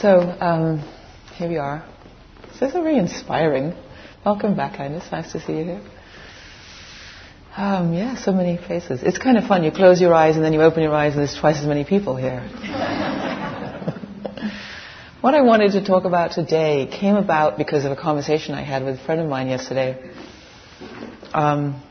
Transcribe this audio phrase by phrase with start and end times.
[0.00, 0.88] So, um,
[1.34, 1.84] here we are.
[2.52, 3.74] This is very inspiring.
[4.24, 5.10] Welcome back, Kindness.
[5.10, 5.82] Nice to see you here.
[7.56, 9.02] Um, yeah, so many faces.
[9.02, 9.64] It's kind of fun.
[9.64, 11.84] You close your eyes and then you open your eyes and there's twice as many
[11.84, 12.38] people here.
[15.20, 18.84] what I wanted to talk about today came about because of a conversation I had
[18.84, 20.12] with a friend of mine yesterday.
[21.32, 21.82] Um,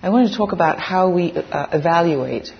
[0.00, 2.50] I wanted to talk about how we uh, evaluate.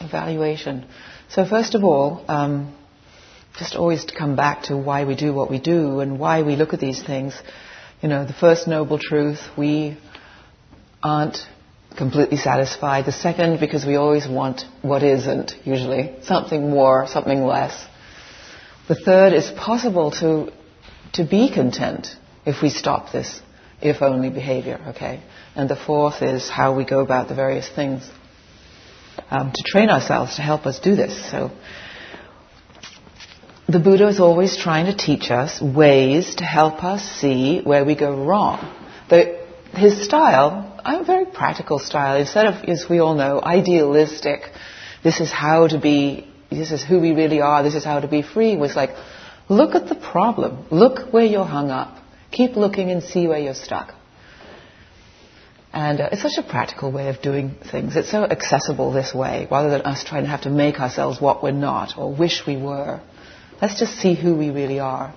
[0.00, 0.84] Evaluation.
[1.28, 2.74] So first of all, um,
[3.58, 6.56] just always to come back to why we do what we do and why we
[6.56, 7.34] look at these things.
[8.00, 9.98] You know, the first noble truth, we
[11.02, 11.38] aren't
[11.96, 13.06] completely satisfied.
[13.06, 16.14] The second, because we always want what isn't, usually.
[16.22, 17.84] Something more, something less.
[18.86, 20.52] The third is possible to,
[21.14, 22.06] to be content
[22.46, 23.40] if we stop this
[23.80, 25.22] if only behavior, okay?
[25.54, 28.08] And the fourth is how we go about the various things
[29.30, 31.30] um, to train ourselves to help us do this.
[31.30, 31.50] So,
[33.68, 37.94] the Buddha is always trying to teach us ways to help us see where we
[37.94, 38.58] go wrong.
[39.10, 44.40] The, his style, a very practical style, instead of, as we all know, idealistic,
[45.04, 48.08] this is how to be, this is who we really are, this is how to
[48.08, 48.90] be free, was like,
[49.50, 51.98] look at the problem, look where you're hung up,
[52.30, 53.94] keep looking and see where you're stuck.
[55.74, 57.96] And uh, it's such a practical way of doing things.
[57.96, 61.42] It's so accessible this way, rather than us trying to have to make ourselves what
[61.42, 63.02] we're not or wish we were.
[63.60, 65.14] Let's just see who we really are.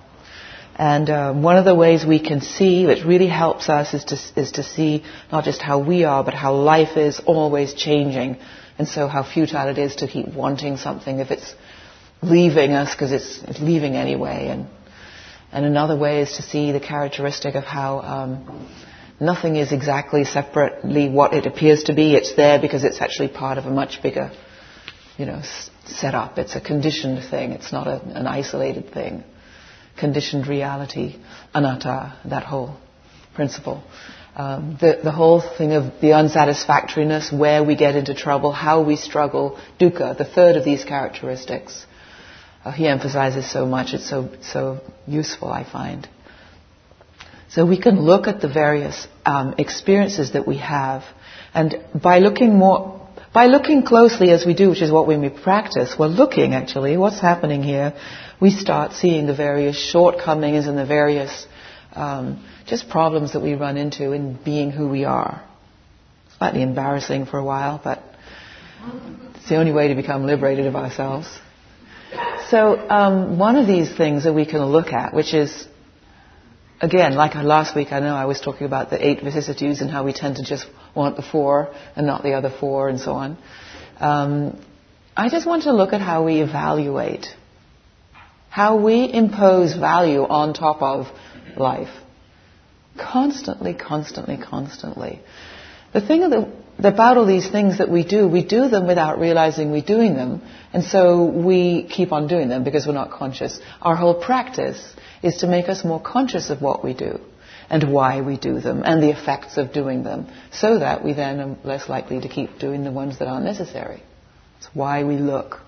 [0.74, 4.40] And um, one of the ways we can see, which really helps us, is to,
[4.40, 8.38] is to see not just how we are, but how life is always changing.
[8.78, 11.54] And so how futile it is to keep wanting something if it's
[12.22, 14.48] leaving us because it's, it's leaving anyway.
[14.48, 14.66] And,
[15.52, 18.68] and another way is to see the characteristic of how um,
[19.20, 22.14] nothing is exactly separately what it appears to be.
[22.14, 24.32] It's there because it's actually part of a much bigger,
[25.18, 25.42] you know,
[25.84, 26.38] set up.
[26.38, 27.52] It's a conditioned thing.
[27.52, 29.24] It's not a, an isolated thing.
[29.98, 31.16] Conditioned reality,
[31.54, 32.76] anatta, that whole
[33.34, 33.82] principle.
[34.34, 38.96] Um, the, the whole thing of the unsatisfactoriness, where we get into trouble, how we
[38.96, 41.84] struggle, dukkha, the third of these characteristics.
[42.64, 43.92] Uh, he emphasizes so much.
[43.92, 46.08] It's so so useful, I find.
[47.50, 51.04] So we can look at the various um, experiences that we have,
[51.52, 53.01] and by looking more
[53.32, 57.20] by looking closely as we do, which is what we practice, we're looking actually, what's
[57.20, 57.94] happening here,
[58.40, 61.46] we start seeing the various shortcomings and the various
[61.94, 65.42] um, just problems that we run into in being who we are.
[66.38, 68.02] Slightly embarrassing for a while, but
[69.36, 71.28] it's the only way to become liberated of ourselves.
[72.48, 75.66] So um, one of these things that we can look at, which is
[76.82, 80.04] again, like last week, I know I was talking about the eight vicissitudes and how
[80.04, 83.38] we tend to just want the four and not the other four and so on.
[83.98, 84.60] Um,
[85.16, 87.26] I just want to look at how we evaluate,
[88.50, 91.06] how we impose value on top of
[91.56, 91.94] life.
[92.98, 95.20] Constantly, constantly, constantly.
[95.92, 96.24] The thing
[96.78, 100.42] about all these things that we do, we do them without realizing we're doing them,
[100.72, 103.60] and so we keep on doing them because we're not conscious.
[103.80, 107.20] Our whole practice is to make us more conscious of what we do
[107.68, 111.40] and why we do them and the effects of doing them so that we then
[111.40, 114.02] are less likely to keep doing the ones that aren't necessary.
[114.58, 115.60] It's why we look.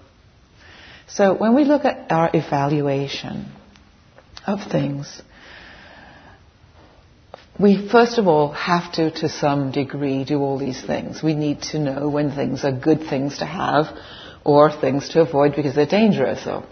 [1.07, 3.53] So when we look at our evaluation
[4.47, 5.23] of things,
[7.59, 11.23] we first of all have to, to some degree, do all these things.
[11.23, 13.87] We need to know when things are good things to have
[14.45, 16.43] or things to avoid because they're dangerous.
[16.43, 16.67] So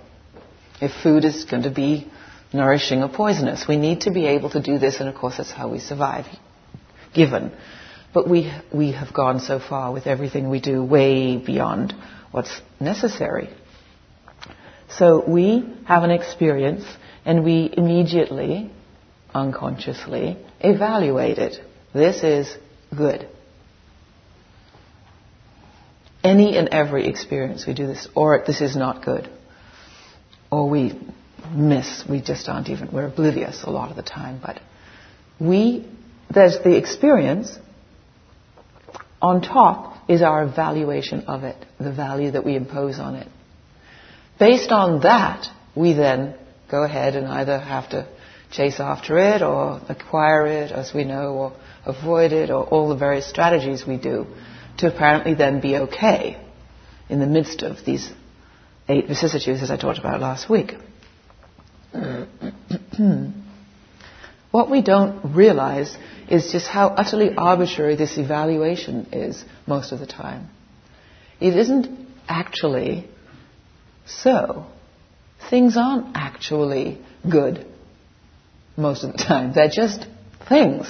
[0.81, 2.11] if food is going to be
[2.53, 3.67] nourishing or poisonous.
[3.67, 6.27] We need to be able to do this, and of course, that's how we survive,
[7.15, 7.53] given.
[8.13, 11.95] But we, we have gone so far with everything we do way beyond
[12.31, 13.49] what's necessary.
[14.91, 16.85] So we have an experience,
[17.25, 18.71] and we immediately,
[19.35, 21.61] unconsciously, evaluate it.
[21.93, 22.57] This is
[22.97, 23.29] good.
[26.25, 29.29] Any and every experience we do this, or this is not good.
[30.51, 30.99] Or we
[31.53, 32.05] miss.
[32.09, 34.41] We just aren't even, we're oblivious a lot of the time.
[34.41, 34.61] But
[35.41, 35.89] we,
[36.33, 37.59] there's the experience.
[39.21, 43.29] On top is our evaluation of it, the value that we impose on it.
[44.39, 46.37] Based on that, we then
[46.71, 48.09] go ahead and either have to
[48.53, 51.53] chase after it or acquire it, as we know, or
[51.85, 54.27] avoid it, or all the various strategies we do
[54.79, 56.39] to apparently then be okay
[57.09, 58.11] in the midst of these
[58.89, 60.75] eight vicissitudes as I talked about last week.
[64.51, 65.97] what we don't realize
[66.31, 70.49] is just how utterly arbitrary this evaluation is most of the time.
[71.41, 73.09] It isn't actually
[74.07, 74.67] so.
[75.51, 76.99] things aren't actually
[77.29, 77.67] good
[78.77, 79.53] most of the time.
[79.55, 80.07] They're just
[80.49, 80.87] things.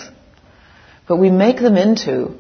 [1.09, 2.37] But we make them into,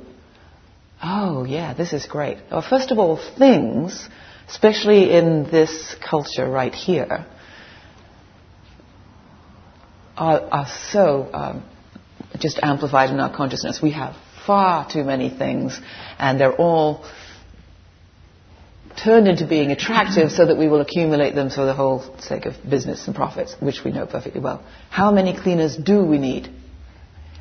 [1.02, 2.38] oh yeah, this is great.
[2.50, 4.08] Well, first of all, things,
[4.48, 7.26] especially in this culture right here,
[10.16, 11.64] are, are so um,
[12.38, 13.80] just amplified in our consciousness.
[13.82, 14.14] We have
[14.46, 15.80] far too many things,
[16.18, 17.04] and they're all
[18.96, 22.54] turned into being attractive so that we will accumulate them for the whole sake of
[22.68, 24.64] business and profits, which we know perfectly well.
[24.90, 26.48] How many cleaners do we need?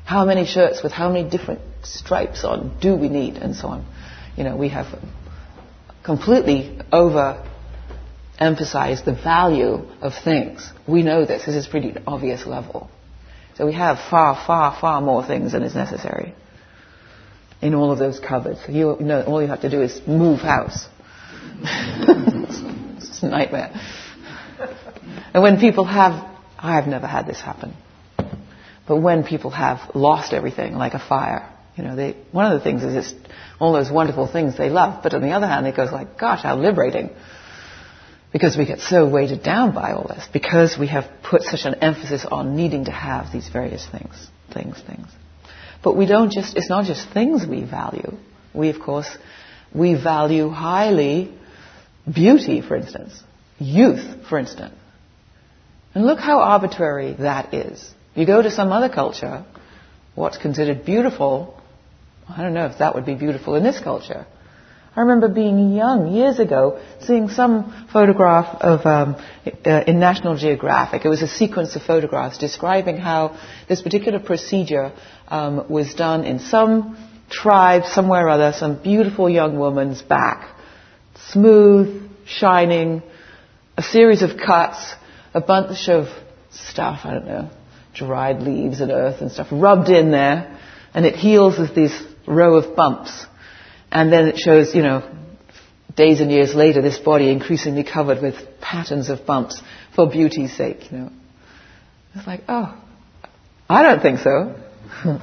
[0.06, 3.36] How many shirts with how many different stripes on do we need?
[3.38, 3.86] And so on.
[4.36, 4.88] You know, we have
[6.04, 7.48] completely over
[8.40, 10.70] emphasized the value of things.
[10.88, 11.46] We know this.
[11.46, 12.90] This is pretty obvious level.
[13.56, 16.34] So we have far, far, far more things than is necessary
[17.62, 18.60] in all of those cupboards.
[18.68, 20.88] You know, all you have to do is move house.
[22.98, 23.72] it's a nightmare.
[25.34, 27.74] And when people have, I've never had this happen,
[28.88, 32.64] but when people have lost everything, like a fire, you know, they, one of the
[32.64, 33.14] things is it's
[33.60, 36.44] all those wonderful things they love, but on the other hand, it goes like, gosh,
[36.44, 37.10] how liberating.
[38.34, 41.76] Because we get so weighted down by all this, because we have put such an
[41.76, 45.08] emphasis on needing to have these various things, things, things.
[45.84, 48.18] But we don't just, it's not just things we value.
[48.54, 49.10] We, of course,
[49.74, 51.34] we value highly
[52.12, 53.22] beauty, for instance,
[53.60, 54.76] youth, for instance.
[55.94, 57.94] And look how arbitrary that is.
[58.16, 59.46] You go to some other culture,
[60.16, 61.62] what's considered beautiful,
[62.30, 64.26] I don't know if that would be beautiful in this culture.
[64.94, 69.16] I remember being young years ago, seeing some photograph of um,
[69.66, 71.06] uh, in National Geographic.
[71.06, 73.40] It was a sequence of photographs describing how
[73.70, 74.92] this particular procedure
[75.30, 76.98] um, was done in some
[77.32, 80.56] tribe somewhere or other, some beautiful young woman's back,
[81.30, 83.02] smooth, shining,
[83.78, 84.94] a series of cuts,
[85.34, 86.08] a bunch of
[86.52, 87.50] stuff, I don't know,
[87.94, 90.60] dried leaves and earth and stuff rubbed in there,
[90.94, 91.98] and it heals with these
[92.28, 93.26] row of bumps.
[93.92, 95.10] And then it shows, you know,
[95.96, 99.62] days and years later, this body increasingly covered with patterns of bumps
[99.96, 101.12] for beauty's sake, you know.
[102.16, 102.78] It's like, oh,
[103.70, 104.56] I don't think so.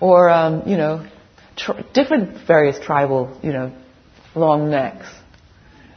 [0.00, 1.06] or, um, you know,
[1.56, 3.72] tr- different various tribal, you know,
[4.34, 5.06] long necks.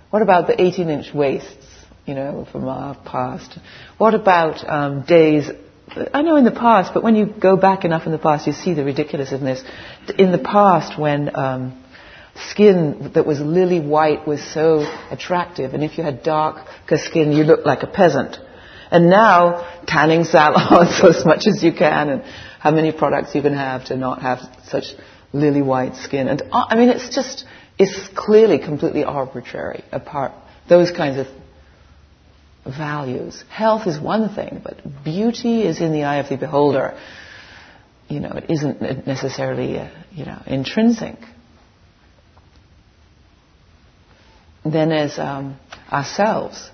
[0.10, 1.66] What about the 18-inch waists,
[2.06, 3.58] you know, from our past?
[3.98, 5.50] What about um, days
[6.14, 8.54] I know in the past, but when you go back enough in the past, you
[8.54, 9.62] see the ridiculousness.
[10.18, 11.84] In the past, when um,
[12.50, 17.44] skin that was lily white was so attractive, and if you had darker skin, you
[17.44, 18.38] looked like a peasant.
[18.90, 22.24] And now, tanning salons as much as you can, and
[22.62, 24.94] how many products you can have to not have such
[25.34, 26.28] lily white skin.
[26.28, 27.46] And uh, I mean, it's just,
[27.80, 29.84] it's clearly completely arbitrary.
[29.92, 30.34] Apart
[30.70, 31.28] those kinds of
[32.66, 33.44] values.
[33.50, 36.96] Health is one thing, but beauty is in the eye of the beholder.
[38.08, 41.16] You know, it isn't necessarily, uh, you know, intrinsic.
[44.64, 45.58] Then as um,
[45.92, 46.70] ourselves,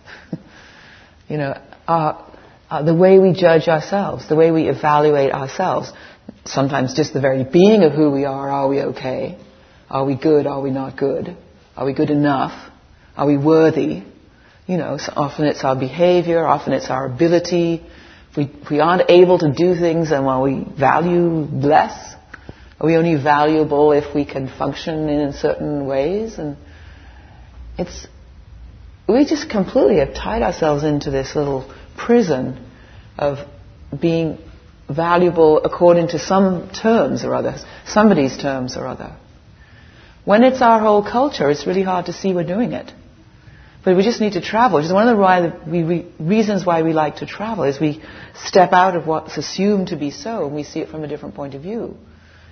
[1.29, 1.57] you know,
[1.87, 2.26] our,
[2.69, 5.91] uh, the way we judge ourselves, the way we evaluate ourselves,
[6.45, 9.37] sometimes just the very being of who we are, are we okay?
[9.89, 10.47] Are we good?
[10.47, 11.35] Are we not good?
[11.75, 12.71] Are we good enough?
[13.15, 14.03] Are we worthy?
[14.65, 17.85] You know, so often it's our behavior, often it's our ability.
[18.31, 22.15] If we, if we aren't able to do things, then while we value less,
[22.79, 26.37] are we only valuable if we can function in certain ways?
[26.37, 26.57] And
[27.77, 28.07] it's,
[29.07, 32.63] we just completely have tied ourselves into this little prison
[33.17, 33.39] of
[33.99, 34.37] being
[34.89, 39.15] valuable according to some terms or other, somebody's terms or other.
[40.23, 42.91] When it's our whole culture, it's really hard to see we're doing it.
[43.83, 47.17] But we just need to travel, which is one of the reasons why we like
[47.17, 48.03] to travel, is we
[48.35, 51.35] step out of what's assumed to be so and we see it from a different
[51.35, 51.95] point of view.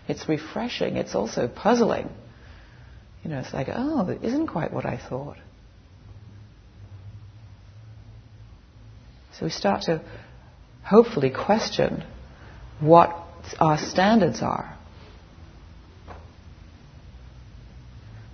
[0.07, 0.95] It's refreshing.
[0.95, 2.09] It's also puzzling.
[3.23, 5.37] You know, it's like, oh, it isn't quite what I thought.
[9.37, 10.01] So we start to
[10.83, 12.03] hopefully question
[12.79, 13.15] what
[13.59, 14.77] our standards are.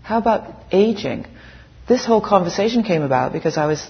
[0.04, 1.26] How about aging?
[1.92, 3.86] this whole conversation came about because I was,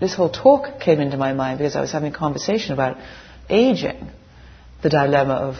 [0.00, 2.96] this whole talk came into my mind because I was having a conversation about
[3.50, 4.08] aging,
[4.82, 5.56] the dilemma of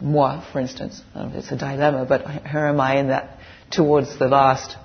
[0.00, 1.02] moi, for instance.
[1.14, 3.38] Um, it's a dilemma, but here am I in that
[3.70, 4.76] towards the last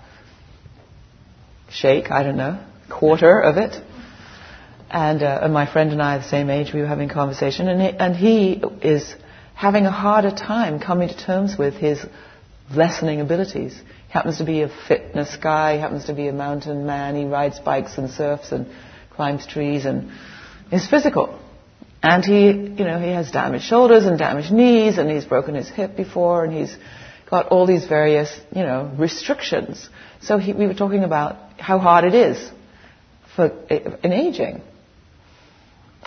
[1.69, 2.59] shake, I don't know,
[2.89, 3.81] quarter of it.
[4.89, 7.13] And, uh, and my friend and I are the same age, we were having a
[7.13, 9.15] conversation, and he, and he is
[9.53, 12.03] having a harder time coming to terms with his
[12.73, 13.75] lessening abilities.
[13.77, 17.25] He happens to be a fitness guy, he happens to be a mountain man, he
[17.25, 18.67] rides bikes and surfs and
[19.11, 20.11] climbs trees and
[20.71, 21.39] is physical.
[22.01, 25.69] And he, you know, he has damaged shoulders and damaged knees and he's broken his
[25.69, 26.75] hip before and he's
[27.29, 29.89] got all these various, you know, restrictions.
[30.21, 32.49] So he, we were talking about how hard it is
[33.35, 34.61] for in aging.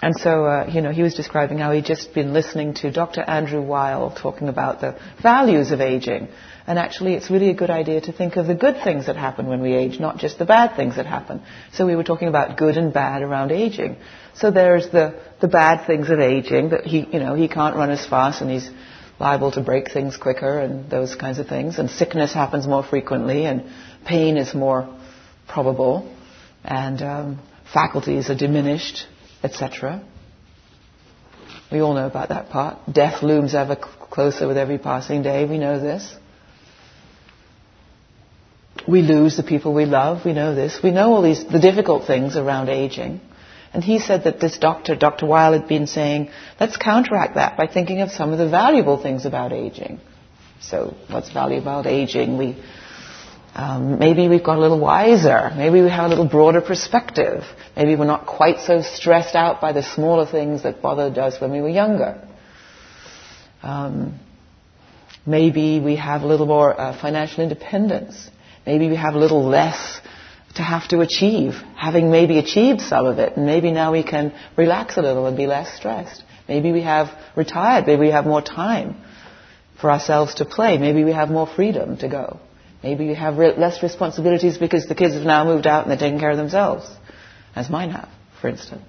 [0.02, 3.23] And so, uh, you know, he was describing how he'd just been listening to Dr.
[3.23, 6.26] Andrew Weil talking about the values of aging.
[6.66, 9.47] And actually, it's really a good idea to think of the good things that happen
[9.47, 11.40] when we age, not just the bad things that happen.
[11.73, 13.97] So we were talking about good and bad around aging.
[14.35, 17.90] So there's the, the bad things of aging, that he, you know, he can't run
[17.90, 18.68] as fast and he's
[19.21, 21.78] liable to break things quicker and those kinds of things.
[21.78, 23.71] And sickness happens more frequently and
[24.04, 24.92] pain is more
[25.47, 26.12] probable.
[26.64, 27.38] And um,
[27.73, 29.06] faculties are diminished
[29.42, 30.02] etc.
[31.70, 32.78] We all know about that part.
[32.92, 35.44] Death looms ever closer with every passing day.
[35.46, 36.14] We know this.
[38.87, 40.25] We lose the people we love.
[40.25, 40.80] We know this.
[40.82, 43.20] We know all these the difficult things around aging.
[43.72, 45.25] And he said that this doctor, Dr.
[45.25, 46.30] Weil, had been saying,
[46.61, 49.99] let's counteract that by thinking of some of the valuable things about aging.
[50.61, 52.37] So, what's valuable about aging?
[52.37, 52.62] We
[53.54, 55.50] um, maybe we've got a little wiser.
[55.54, 57.44] Maybe we have a little broader perspective.
[57.76, 61.52] Maybe we're not quite so stressed out by the smaller things that bothered us when
[61.52, 62.26] we were younger.
[63.62, 64.18] Um,
[65.26, 68.30] maybe we have a little more uh, financial independence.
[68.64, 70.00] Maybe we have a little less
[70.54, 74.35] to have to achieve, having maybe achieved some of it, and maybe now we can
[74.56, 76.23] relax a little and be less stressed.
[76.49, 77.87] Maybe we have retired.
[77.87, 78.97] Maybe we have more time
[79.80, 80.78] for ourselves to play.
[80.78, 82.40] Maybe we have more freedom to go.
[82.83, 85.99] Maybe you have re- less responsibilities because the kids have now moved out and they're
[85.99, 86.89] taking care of themselves,
[87.55, 88.09] as mine have,
[88.41, 88.83] for instance.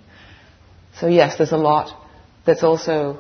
[1.00, 1.92] So yes, there's a lot
[2.46, 3.20] that's also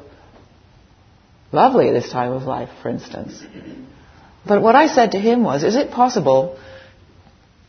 [1.52, 3.44] lovely at this time of life, for instance.
[4.46, 6.60] But what I said to him was, is it possible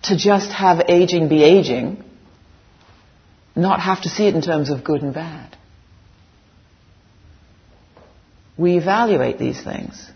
[0.04, 2.02] to just have aging be aging,
[3.54, 5.56] not have to see it in terms of good and bad?
[8.56, 10.10] We evaluate these things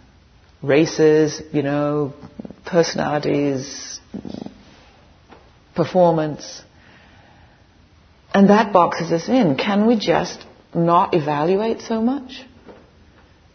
[0.62, 2.14] races, you know,
[2.68, 4.00] personalities,
[5.74, 6.62] performance.
[8.32, 9.56] And that boxes us in.
[9.56, 10.44] Can we just
[10.74, 12.44] not evaluate so much?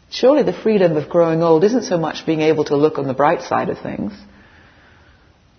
[0.10, 3.14] Surely the freedom of growing old isn't so much being able to look on the
[3.14, 4.14] bright side of things,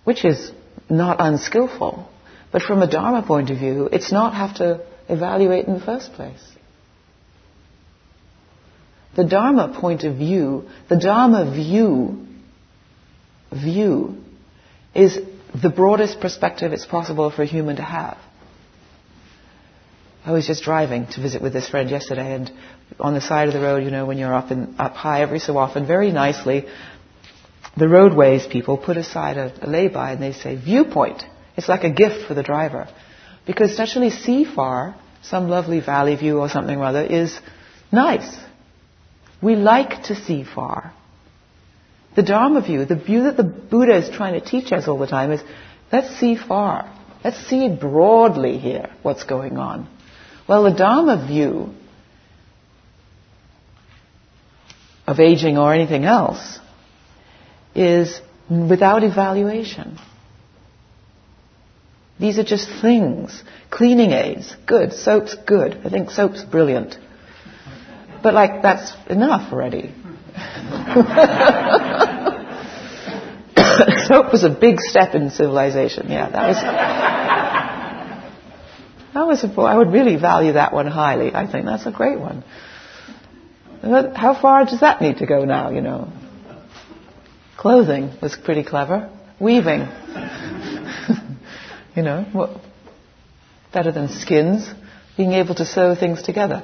[0.03, 0.51] which is
[0.89, 2.07] not unskillful,
[2.51, 6.13] but from a Dharma point of view, it's not have to evaluate in the first
[6.13, 6.55] place
[9.15, 12.24] the Dharma point of view, the Dharma view,
[13.55, 14.17] view,
[14.93, 15.17] is
[15.61, 18.17] the broadest perspective it's possible for a human to have.
[20.25, 22.51] I was just driving to visit with this friend yesterday, and
[22.99, 25.39] on the side of the road, you know, when you're up in, up high, every
[25.39, 26.65] so often, very nicely,
[27.77, 31.23] the roadways people put aside a, a lay-by and they say viewpoint.
[31.55, 32.87] It's like a gift for the driver,
[33.45, 37.37] because to actually see far, some lovely valley view or something or other, is
[37.91, 38.35] nice.
[39.41, 40.93] We like to see far.
[42.15, 45.07] The Dharma view, the view that the Buddha is trying to teach us all the
[45.07, 45.41] time is
[45.91, 46.91] let's see far.
[47.23, 49.87] Let's see broadly here what's going on.
[50.47, 51.73] Well, the Dharma view
[55.07, 56.59] of aging or anything else
[57.73, 59.97] is without evaluation.
[62.19, 63.43] These are just things.
[63.69, 64.93] Cleaning aids, good.
[64.93, 65.81] Soap's good.
[65.83, 66.97] I think soap's brilliant.
[68.23, 69.93] But like, that's enough already.
[74.07, 76.09] Soap was a big step in civilization.
[76.09, 76.57] Yeah, that was.
[79.13, 81.33] That was a, I would really value that one highly.
[81.33, 82.43] I think that's a great one.
[83.81, 86.11] How far does that need to go now, you know?
[87.57, 89.09] Clothing was pretty clever.
[89.39, 89.81] Weaving.
[91.95, 92.59] you know,
[93.71, 94.67] better than skins.
[95.15, 96.63] Being able to sew things together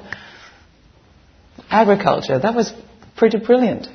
[1.72, 2.38] agriculture.
[2.38, 2.72] That was
[3.22, 3.86] pretty brilliant.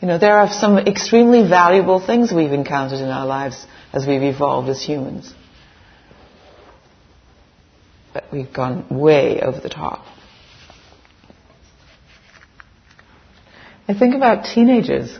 [0.00, 4.22] You know, there are some extremely valuable things we've encountered in our lives as we've
[4.22, 5.34] evolved as humans.
[8.14, 10.06] But we've gone way over the top.
[13.86, 15.18] I think about teenagers,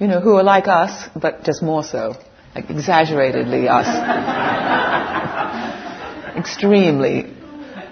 [0.00, 2.16] you know, who are like us, but just more so,
[2.56, 3.86] like exaggeratedly us.
[6.36, 7.32] Extremely.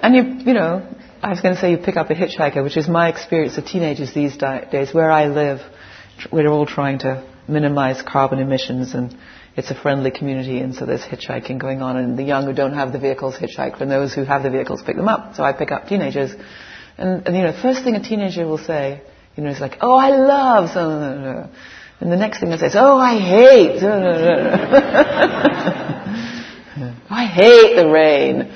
[0.02, 0.91] And you, you know,
[1.22, 3.64] I was going to say you pick up a hitchhiker, which is my experience of
[3.64, 4.92] teenagers these days.
[4.92, 5.60] Where I live,
[6.32, 9.16] we're all trying to minimize carbon emissions and
[9.56, 12.74] it's a friendly community and so there's hitchhiking going on and the young who don't
[12.74, 15.36] have the vehicles hitchhike and those who have the vehicles pick them up.
[15.36, 16.34] So I pick up teenagers
[16.98, 19.00] and, and you know, first thing a teenager will say,
[19.36, 21.48] you know, is like, oh, I love, so,
[22.00, 23.80] and the next thing they say is, oh, I hate,
[27.10, 28.50] I hate the rain.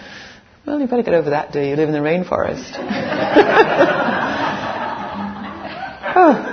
[0.66, 1.68] Well, you better get over that, do you?
[1.70, 2.72] You live in the rainforest.
[6.16, 6.52] oh.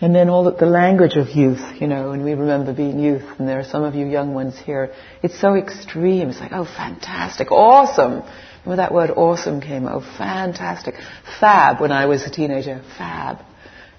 [0.00, 3.24] and then all the, the, language of youth, you know, and we remember being youth,
[3.38, 4.94] and there are some of you young ones here.
[5.22, 6.30] It's so extreme.
[6.30, 8.22] It's like, oh, fantastic, awesome.
[8.64, 10.94] Remember that word awesome came, oh, fantastic.
[11.38, 13.40] Fab, when I was a teenager, fab,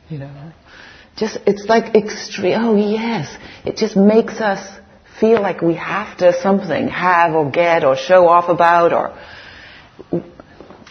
[0.09, 0.53] you know.
[1.21, 3.37] Just, it's like extreme, oh yes.
[3.63, 4.79] It just makes us
[5.19, 9.15] feel like we have to something, have or get or show off about or,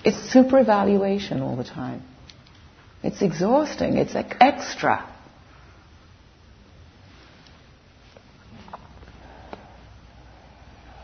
[0.05, 2.05] it's super evaluation all the time.
[3.03, 3.97] It's exhausting.
[3.97, 4.99] It's like extra.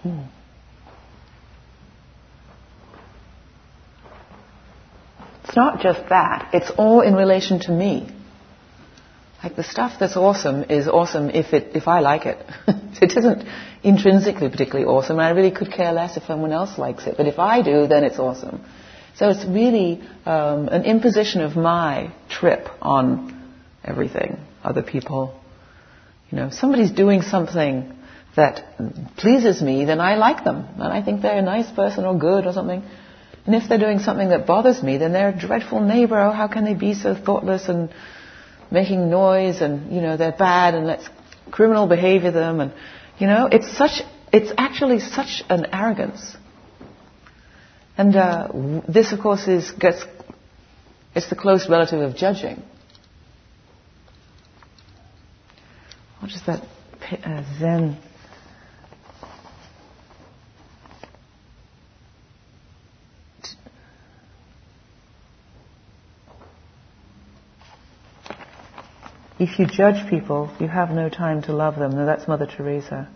[0.04, 0.20] Hmm.
[5.42, 6.50] It's not just that.
[6.52, 8.12] It's all in relation to me.
[9.46, 12.38] Like the stuff that's awesome is awesome if it if I like it.
[13.00, 13.46] it isn't
[13.84, 17.16] intrinsically particularly awesome, and I really could care less if someone else likes it.
[17.16, 18.64] But if I do, then it's awesome.
[19.14, 23.52] So it's really um, an imposition of my trip on
[23.84, 25.40] everything, other people.
[26.30, 27.94] You know, if somebody's doing something
[28.34, 28.64] that
[29.16, 32.46] pleases me, then I like them, and I think they're a nice person or good
[32.46, 32.82] or something.
[33.44, 36.18] And if they're doing something that bothers me, then they're a dreadful neighbor.
[36.18, 37.90] Oh, how can they be so thoughtless and
[38.70, 41.08] making noise and, you know, they're bad and let's
[41.50, 42.72] criminal behavior them and,
[43.18, 46.36] you know, it's such, it's actually such an arrogance
[47.98, 48.48] and uh,
[48.86, 50.04] this, of course, is gets
[51.14, 52.62] it's the close relative of judging.
[56.20, 56.62] What is that
[57.24, 57.96] uh, Zen?
[69.38, 71.92] If you judge people, you have no time to love them.
[71.94, 73.08] That's Mother Teresa.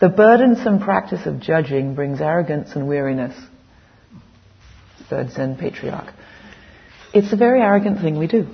[0.00, 3.34] The burdensome practice of judging brings arrogance and weariness
[5.10, 6.14] third Zen patriarch.
[7.12, 8.46] It's a very arrogant thing we do,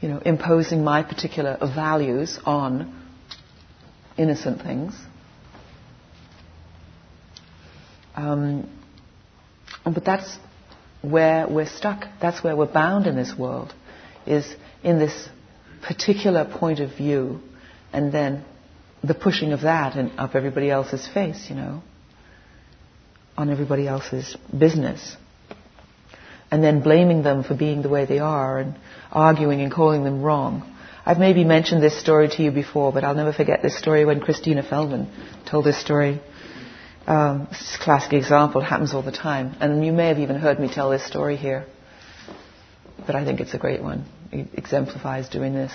[0.00, 3.00] you know, imposing my particular values on
[4.18, 4.94] innocent things.
[8.16, 8.68] Um,
[9.84, 10.36] but that's
[11.02, 12.04] where we're stuck.
[12.20, 13.72] That's where we're bound in this world,
[14.26, 14.46] is
[14.82, 15.28] in this
[15.86, 17.40] particular point of view,
[17.92, 18.44] and then
[19.02, 21.82] the pushing of that and up everybody else's face, you know,
[23.36, 25.16] on everybody else's business
[26.54, 28.76] and then blaming them for being the way they are and
[29.10, 30.62] arguing and calling them wrong.
[31.04, 34.20] I've maybe mentioned this story to you before, but I'll never forget this story when
[34.20, 35.10] Christina Feldman
[35.50, 36.20] told this story.
[37.08, 38.60] Um, a classic example.
[38.60, 39.56] It happens all the time.
[39.58, 41.66] And you may have even heard me tell this story here.
[43.04, 44.04] But I think it's a great one.
[44.54, 45.72] Exemplifies doing this.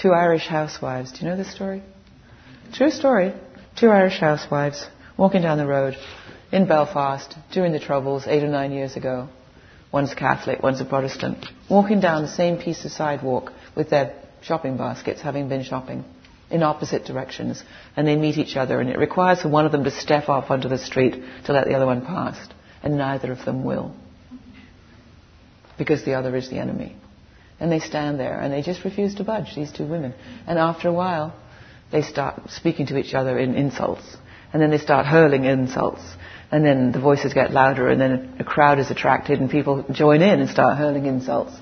[0.00, 1.12] Two Irish housewives.
[1.12, 1.82] Do you know this story?
[2.72, 3.34] True story.
[3.78, 5.96] Two Irish housewives walking down the road
[6.50, 9.28] in Belfast during the Troubles eight or nine years ago
[9.92, 14.76] one's Catholic, one's a Protestant, walking down the same piece of sidewalk with their shopping
[14.76, 16.04] baskets, having been shopping
[16.50, 17.62] in opposite directions,
[17.96, 20.50] and they meet each other, and it requires for one of them to step off
[20.50, 22.36] onto the street to let the other one pass,
[22.82, 23.94] and neither of them will,
[25.78, 26.96] because the other is the enemy.
[27.62, 30.14] And they stand there, and they just refuse to budge, these two women.
[30.48, 31.32] And after a while,
[31.92, 34.16] they start speaking to each other in insults,
[34.52, 36.02] and then they start hurling insults,
[36.50, 40.22] and then the voices get louder, and then a crowd is attracted, and people join
[40.22, 41.52] in and start hurling insults.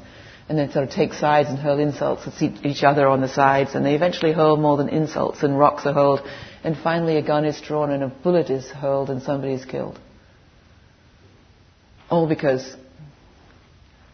[0.48, 3.74] And then sort of take sides and hurl insults at each other on the sides,
[3.74, 6.22] and they eventually hurl more than insults, and rocks are hurled,
[6.64, 10.00] and finally a gun is drawn and a bullet is hurled, and somebody is killed.
[12.08, 12.74] All because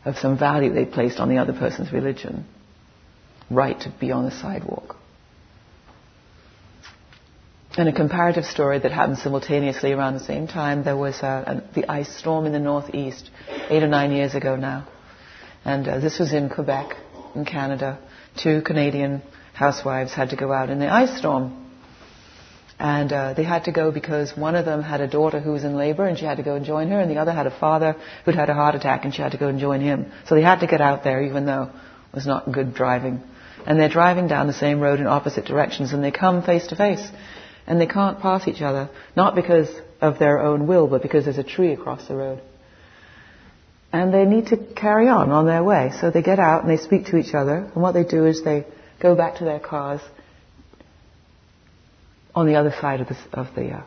[0.06, 2.46] of some value they placed on the other person's religion.
[3.50, 4.96] Right to be on the sidewalk.
[7.76, 11.74] In a comparative story that happened simultaneously around the same time, there was a, a,
[11.74, 13.30] the ice storm in the northeast
[13.68, 14.88] eight or nine years ago now.
[15.64, 16.96] And uh, this was in Quebec,
[17.34, 17.98] in Canada.
[18.42, 21.65] Two Canadian housewives had to go out in the ice storm.
[22.78, 25.64] And uh, they had to go because one of them had a daughter who was
[25.64, 27.58] in labor and she had to go and join her, and the other had a
[27.58, 30.12] father who'd had a heart attack and she had to go and join him.
[30.26, 31.70] So they had to get out there even though
[32.10, 33.22] it was not good driving.
[33.66, 36.76] And they're driving down the same road in opposite directions and they come face to
[36.76, 37.04] face
[37.66, 39.68] and they can't pass each other, not because
[40.00, 42.40] of their own will, but because there's a tree across the road.
[43.92, 45.92] And they need to carry on on their way.
[46.00, 48.44] So they get out and they speak to each other, and what they do is
[48.44, 48.66] they
[49.00, 50.00] go back to their cars
[52.36, 53.82] on the other side of the, of the uh,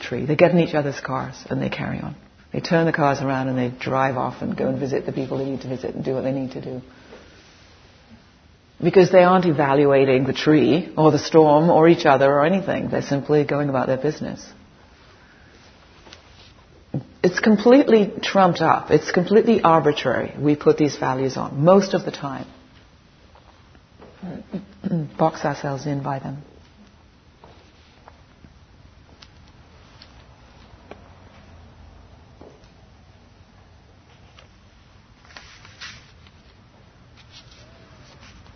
[0.00, 0.24] tree.
[0.24, 2.16] They get in each other's cars and they carry on.
[2.52, 5.36] They turn the cars around and they drive off and go and visit the people
[5.36, 6.80] they need to visit and do what they need to do.
[8.82, 12.88] because they aren't evaluating the tree or the storm or each other or anything.
[12.88, 14.44] They're simply going about their business.
[17.22, 18.90] It's completely trumped up.
[18.90, 20.32] It's completely arbitrary.
[20.38, 22.46] We put these values on most of the time.
[25.18, 26.42] Box ourselves in by them.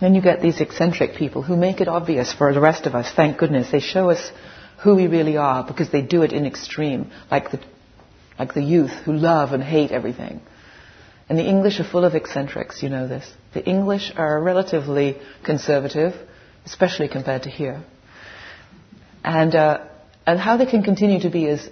[0.02, 3.12] Then you get these eccentric people who make it obvious for the rest of us.
[3.14, 3.70] Thank goodness.
[3.70, 4.32] They show us
[4.82, 7.60] who we really are because they do it in extreme, like the,
[8.36, 10.40] like the youth who love and hate everything.
[11.28, 13.32] And the English are full of eccentrics, you know this.
[13.54, 16.14] The English are relatively conservative,
[16.66, 17.84] especially compared to here.
[19.22, 19.84] And, uh,
[20.26, 21.70] and how they can continue to be as,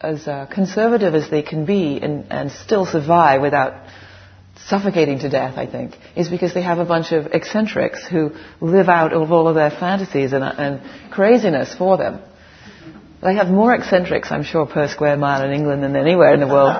[0.00, 3.74] as uh, conservative as they can be and, and still survive without
[4.56, 8.88] suffocating to death, I think, is because they have a bunch of eccentrics who live
[8.88, 12.20] out of all of their fantasies and, and craziness for them.
[13.22, 16.48] They have more eccentrics, I'm sure, per square mile in England than anywhere in the
[16.48, 16.74] world.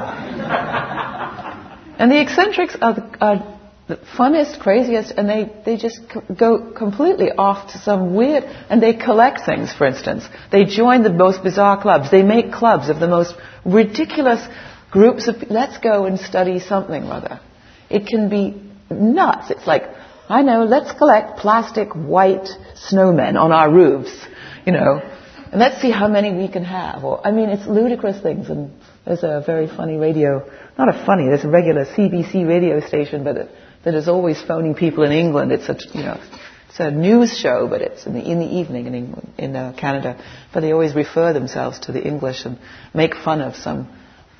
[1.98, 6.00] and the eccentrics are the, are the funnest, craziest, and they, they just
[6.36, 10.24] go completely off to some weird, and they collect things, for instance.
[10.50, 12.10] They join the most bizarre clubs.
[12.10, 14.44] They make clubs of the most ridiculous
[14.90, 17.40] groups of, let's go and study something rather.
[17.92, 19.50] It can be nuts.
[19.50, 19.84] It's like,
[20.28, 22.48] I know, let's collect plastic white
[22.90, 24.14] snowmen on our roofs,
[24.64, 25.00] you know,
[25.52, 27.04] and let's see how many we can have.
[27.04, 28.48] Or, I mean, it's ludicrous things.
[28.48, 28.72] And
[29.04, 33.36] there's a very funny radio, not a funny, there's a regular CBC radio station, but
[33.36, 33.50] it,
[33.84, 35.52] that is always phoning people in England.
[35.52, 36.18] It's a, you know,
[36.70, 39.74] it's a news show, but it's in the, in the evening in England, in uh,
[39.78, 40.24] Canada.
[40.54, 42.58] But they always refer themselves to the English and
[42.94, 43.88] make fun of some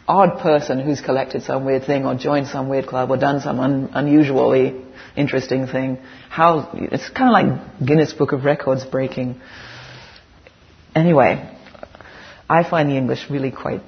[0.09, 3.61] odd person who's collected some weird thing or joined some weird club or done some
[3.61, 4.75] un- unusually
[5.17, 5.99] interesting thing.
[6.29, 9.41] How it's kind of like Guinness Book of Records breaking.
[10.95, 11.49] Anyway,
[12.49, 13.83] I find the English really quite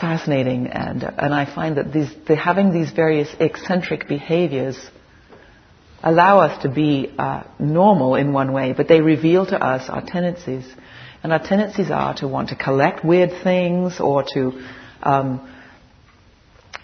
[0.00, 4.78] fascinating, and and I find that these having these various eccentric behaviors
[6.02, 10.04] allow us to be uh, normal in one way, but they reveal to us our
[10.04, 10.66] tendencies.
[11.22, 14.62] And our tendencies are to want to collect weird things or to
[15.04, 15.48] um,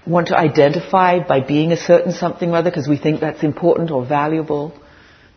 [0.06, 3.90] want to identify by being a certain something or other because we think that's important
[3.90, 4.72] or valuable.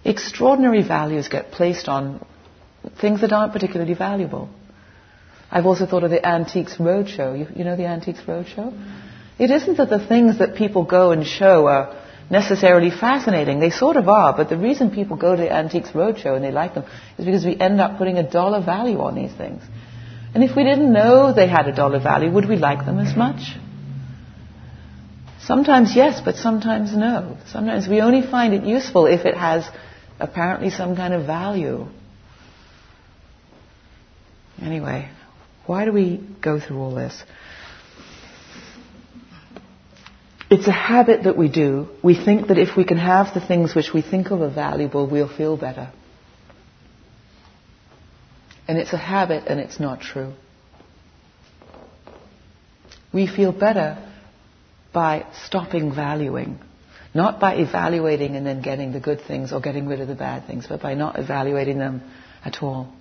[0.05, 2.25] Extraordinary values get placed on
[2.99, 4.49] things that aren't particularly valuable.
[5.51, 7.37] I've also thought of the Antiques Roadshow.
[7.37, 8.73] You, you know the Antiques Roadshow?
[9.39, 13.59] It isn't that the things that people go and show are necessarily fascinating.
[13.59, 16.51] They sort of are, but the reason people go to the Antiques Roadshow and they
[16.51, 16.85] like them
[17.17, 19.61] is because we end up putting a dollar value on these things.
[20.33, 23.15] And if we didn't know they had a dollar value, would we like them as
[23.15, 23.55] much?
[25.41, 27.37] Sometimes yes, but sometimes no.
[27.47, 29.65] Sometimes we only find it useful if it has
[30.19, 31.85] apparently some kind of value.
[34.61, 35.09] Anyway,
[35.65, 37.21] why do we go through all this?
[40.49, 41.89] It's a habit that we do.
[42.03, 45.09] We think that if we can have the things which we think of are valuable,
[45.09, 45.91] we'll feel better.
[48.67, 50.33] And it's a habit and it's not true.
[53.13, 54.09] We feel better
[54.93, 56.59] by stopping valuing.
[57.13, 60.47] Not by evaluating and then getting the good things or getting rid of the bad
[60.47, 62.01] things, but by not evaluating them
[62.43, 62.91] at all.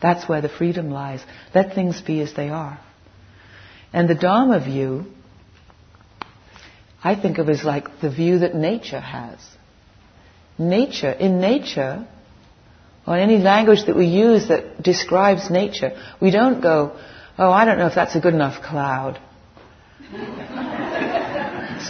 [0.00, 1.20] That's where the freedom lies.
[1.54, 2.80] Let things be as they are.
[3.92, 5.06] And the Dharma view,
[7.02, 9.38] I think of as like the view that nature has.
[10.58, 12.06] Nature, in nature,
[13.08, 16.94] or any language that we use that describes nature, we don't go,
[17.38, 19.18] oh, I don't know if that's a good enough cloud.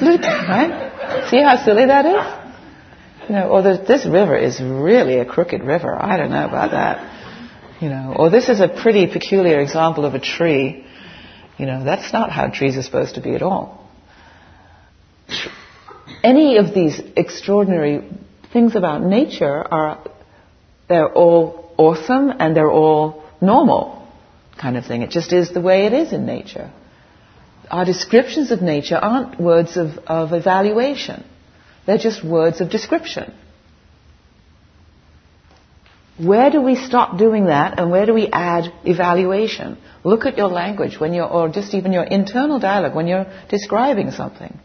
[0.00, 1.26] Right?
[1.30, 3.28] See how silly that is?
[3.28, 5.96] You know, or this river is really a crooked river.
[5.96, 7.80] I don't know about that.
[7.80, 10.84] You know, or this is a pretty peculiar example of a tree.
[11.56, 13.88] You know, that's not how trees are supposed to be at all.
[16.22, 18.06] Any of these extraordinary
[18.52, 20.06] things about nature are
[20.88, 24.08] they're all awesome and they're all normal
[24.60, 25.02] kind of thing.
[25.02, 26.70] It just is the way it is in nature.
[27.70, 31.24] Our descriptions of nature aren't words of, of evaluation.
[31.86, 33.32] They're just words of description.
[36.18, 39.78] Where do we stop doing that and where do we add evaluation?
[40.02, 44.10] Look at your language when you're, or just even your internal dialogue when you're describing
[44.10, 44.58] something.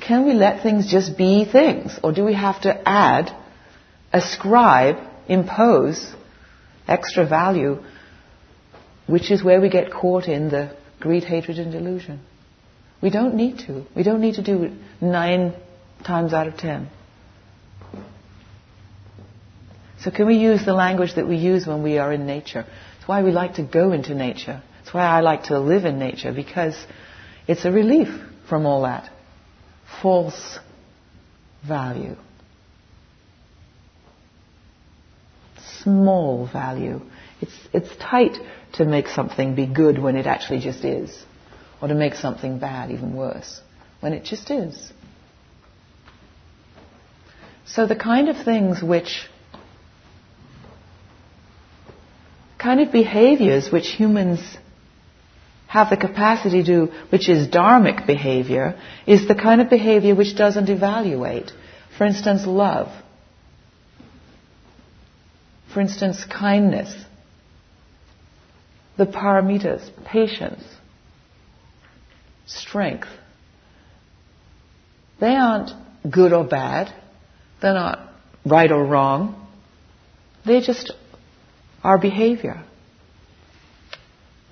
[0.00, 3.34] Can we let things just be things or do we have to add
[4.12, 4.96] ascribe,
[5.28, 6.12] impose
[6.86, 7.82] extra value,
[9.06, 12.20] which is where we get caught in the greed, hatred, and delusion.
[13.02, 13.86] We don't need to.
[13.96, 15.54] We don't need to do it nine
[16.04, 16.88] times out of ten.
[20.02, 22.64] So can we use the language that we use when we are in nature?
[22.98, 24.62] It's why we like to go into nature.
[24.82, 26.74] It's why I like to live in nature because
[27.46, 28.08] it's a relief
[28.48, 29.10] from all that
[30.02, 30.58] false
[31.66, 32.16] value.
[35.82, 37.00] Small value.
[37.40, 38.36] It's, it's tight
[38.74, 41.24] to make something be good when it actually just is,
[41.80, 43.60] or to make something bad even worse
[44.00, 44.92] when it just is.
[47.66, 49.28] So the kind of things which
[52.58, 54.40] kind of behaviors which humans
[55.66, 60.68] have the capacity to, which is dharmic behavior, is the kind of behavior which doesn't
[60.68, 61.52] evaluate.
[61.96, 62.88] For instance, love.
[65.72, 66.94] For instance, kindness.
[68.96, 70.62] The paramitas, patience,
[72.46, 73.08] strength.
[75.20, 75.70] They aren't
[76.10, 76.92] good or bad.
[77.62, 78.12] They're not
[78.44, 79.46] right or wrong.
[80.44, 80.92] They're just
[81.82, 82.64] our behavior.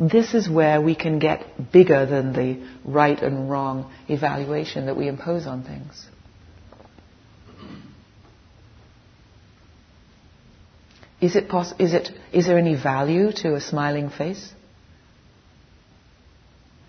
[0.01, 5.09] This is where we can get bigger than the right and wrong evaluation that we
[5.09, 6.07] impose on things.
[11.21, 14.53] Is it poss- is it is there any value to a smiling face?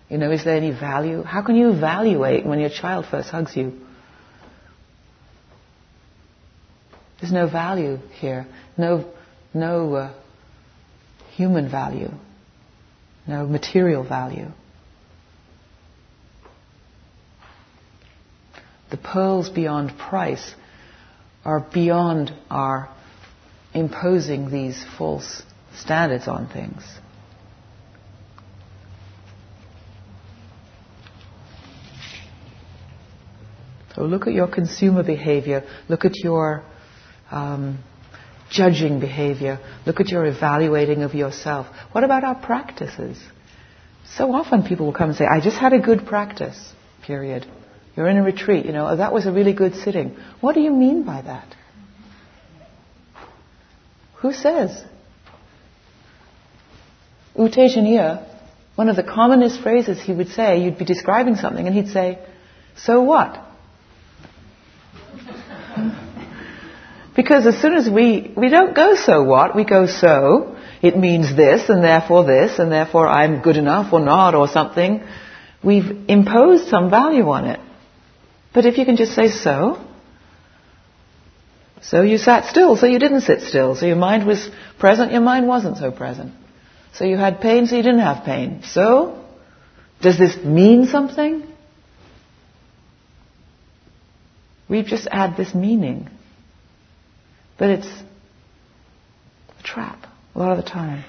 [0.08, 1.22] You know, is there any value?
[1.22, 3.78] How can you evaluate when your child first hugs you?
[7.20, 9.04] There's no value here, no
[9.52, 10.14] no uh,
[11.36, 12.10] human value
[13.30, 14.48] no material value.
[18.90, 20.54] The pearls beyond price
[21.44, 22.88] are beyond our
[23.74, 25.42] imposing these false
[25.74, 26.82] standards on things.
[33.94, 36.64] So look at your consumer behavior, look at your
[37.30, 37.82] um,
[38.50, 39.60] judging behavior.
[39.86, 41.66] Look at your evaluating of yourself.
[41.92, 43.18] What about our practices?
[44.16, 46.72] So often people will come and say, I just had a good practice,
[47.06, 47.46] period.
[47.96, 50.16] You're in a retreat, you know, oh, that was a really good sitting.
[50.40, 51.54] What do you mean by that?
[54.20, 54.84] Who says?
[57.36, 58.26] U Tejaniya,
[58.74, 62.18] one of the commonest phrases he would say, you'd be describing something and he'd say,
[62.76, 63.44] so what?
[67.16, 71.34] Because as soon as we, we don't go so what, we go so, it means
[71.36, 75.02] this and therefore this and therefore I'm good enough or not or something.
[75.62, 77.60] We've imposed some value on it.
[78.54, 79.84] But if you can just say so,
[81.82, 83.74] so you sat still, so you didn't sit still.
[83.74, 86.32] So your mind was present, your mind wasn't so present.
[86.92, 88.62] So you had pain, so you didn't have pain.
[88.64, 89.24] So,
[90.02, 91.46] does this mean something?
[94.68, 96.08] We just add this meaning.
[97.58, 97.88] But it's
[99.58, 101.04] a trap a lot of the time.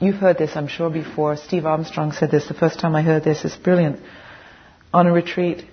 [0.00, 1.36] You've heard this, I'm sure, before.
[1.36, 3.44] Steve Armstrong said this the first time I heard this.
[3.44, 4.00] It's brilliant.
[4.92, 5.64] On a retreat,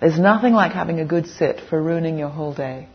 [0.00, 2.88] there's nothing like having a good sit for ruining your whole day.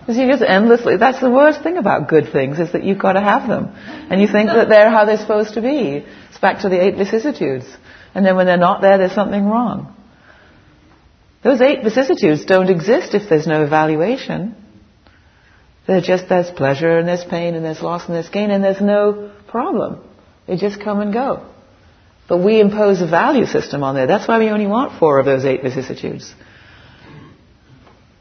[0.00, 3.12] Because you just endlessly, that's the worst thing about good things, is that you've got
[3.12, 3.72] to have them.
[4.10, 6.04] And you think that they're how they're supposed to be.
[6.28, 7.66] It's back to the eight vicissitudes.
[8.14, 9.94] And then when they're not there, there's something wrong.
[11.44, 14.56] Those eight vicissitudes don't exist if there's no evaluation.
[15.86, 18.80] They're just there's pleasure and there's pain and there's loss and there's gain and there's
[18.80, 20.00] no problem.
[20.46, 21.46] They just come and go.
[22.32, 24.06] But we impose a value system on there.
[24.06, 26.32] That's why we only want four of those eight vicissitudes.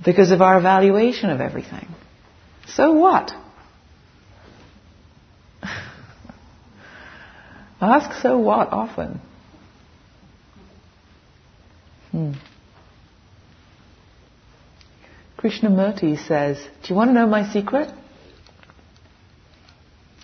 [0.04, 1.88] Because of our evaluation of everything.
[2.67, 3.32] So what?
[7.80, 9.21] Ask so what often.
[12.12, 12.34] Hmm.
[15.38, 17.89] Krishnamurti says, Do you want to know my secret?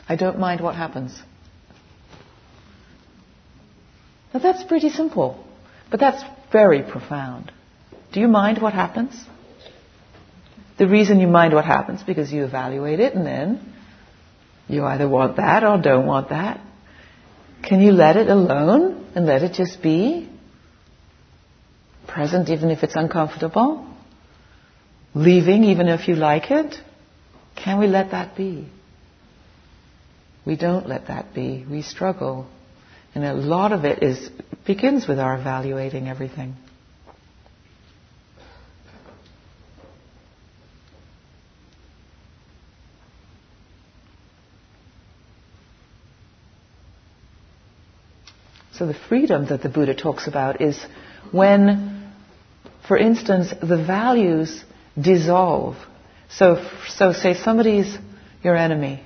[0.10, 1.22] I don't mind what happens.
[4.38, 5.44] Now that's pretty simple,
[5.90, 7.52] but that's very profound.
[8.12, 9.20] Do you mind what happens?
[10.78, 13.74] The reason you mind what happens because you evaluate it and then
[14.68, 16.62] you either want that or don't want that.
[17.64, 20.30] Can you let it alone and let it just be
[22.08, 23.88] present even if it's uncomfortable?
[25.16, 26.76] leaving even if you like it?
[27.56, 28.70] Can we let that be?
[30.46, 31.66] We don't let that be.
[31.68, 32.46] We struggle.
[33.18, 34.30] And a lot of it is
[34.64, 36.54] begins with our evaluating everything.
[48.74, 50.80] So the freedom that the Buddha talks about is
[51.32, 52.12] when
[52.88, 54.64] for instance, the values
[54.96, 55.76] dissolve.
[56.30, 57.98] So, so say somebody's
[58.44, 59.04] your enemy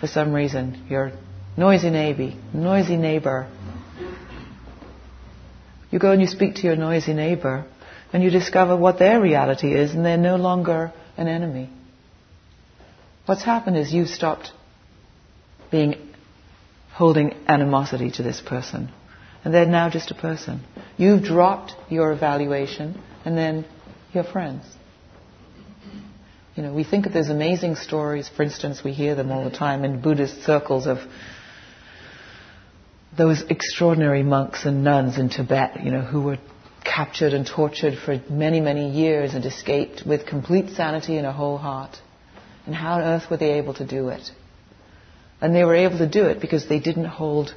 [0.00, 1.12] for some reason, your
[1.56, 3.48] noisy neighbor, noisy neighbor.
[5.90, 7.66] You go and you speak to your noisy neighbor,
[8.12, 11.70] and you discover what their reality is, and they're no longer an enemy.
[13.26, 14.52] What's happened is you've stopped
[15.70, 15.96] being
[16.92, 18.90] holding animosity to this person.
[19.44, 20.62] And they're now just a person.
[20.96, 23.66] You've dropped your evaluation, and then
[24.12, 24.64] you're friends.
[26.54, 29.56] You know, we think of those amazing stories, for instance, we hear them all the
[29.56, 30.98] time in Buddhist circles of
[33.16, 36.38] those extraordinary monks and nuns in Tibet, you know, who were
[36.84, 41.56] captured and tortured for many, many years and escaped with complete sanity and a whole
[41.56, 41.96] heart.
[42.66, 44.30] And how on earth were they able to do it?
[45.40, 47.54] And they were able to do it because they didn't hold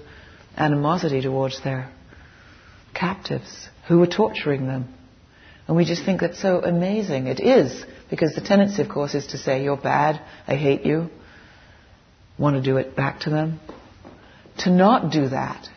[0.56, 1.90] animosity towards their
[2.94, 4.94] captives who were torturing them.
[5.68, 7.28] And we just think that's so amazing.
[7.28, 11.10] It is, because the tendency, of course, is to say, You're bad, I hate you,
[12.38, 13.60] want to do it back to them.
[14.60, 15.68] To not do that,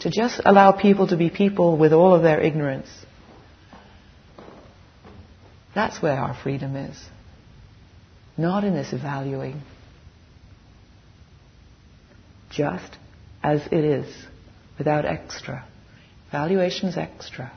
[0.00, 2.88] to just allow people to be people with all of their ignorance,
[5.74, 6.98] that's where our freedom is.
[8.36, 9.60] Not in this valuing.
[12.50, 12.96] Just
[13.42, 14.12] as it is,
[14.78, 15.64] without extra.
[16.32, 17.52] Valuation is extra.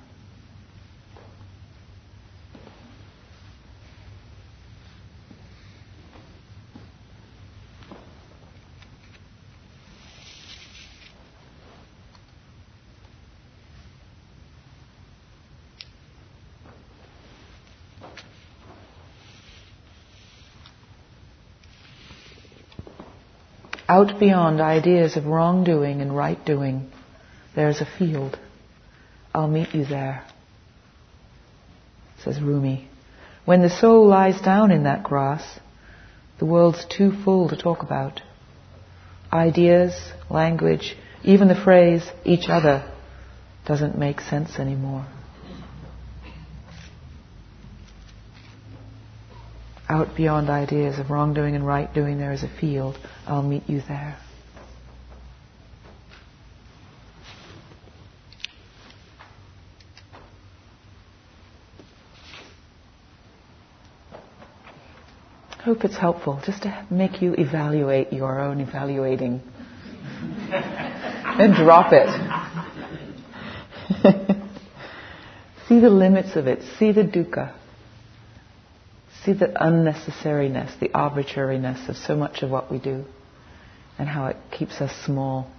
[23.88, 26.90] Out beyond ideas of wrongdoing and right doing,
[27.56, 28.40] there's a field.
[29.34, 30.24] I'll meet you there,
[32.24, 32.88] says Rumi.
[33.46, 35.60] When the soul lies down in that grass,
[36.40, 38.22] the world's too full to talk about.
[39.32, 39.94] Ideas,
[40.30, 42.90] language, even the phrase each other
[43.66, 45.06] doesn't make sense anymore.
[49.94, 52.98] Out beyond ideas of wrongdoing and right doing, there is a field.
[53.28, 54.18] I'll meet you there.
[65.60, 69.42] Hope it's helpful just to make you evaluate your own evaluating
[70.52, 72.10] and drop it.
[75.68, 77.54] see the limits of it, see the dukkha.
[79.26, 83.06] See the unnecessariness, the arbitrariness of so much of what we do
[83.98, 85.50] and how it keeps us small,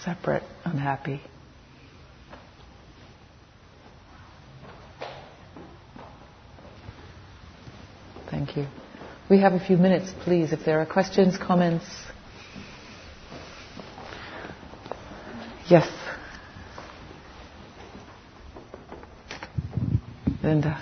[0.00, 1.20] separate, unhappy.
[8.30, 8.66] Thank you.
[9.28, 11.84] We have a few minutes, please, if there are questions, comments.
[15.68, 15.86] Yes.
[20.42, 20.80] Linda.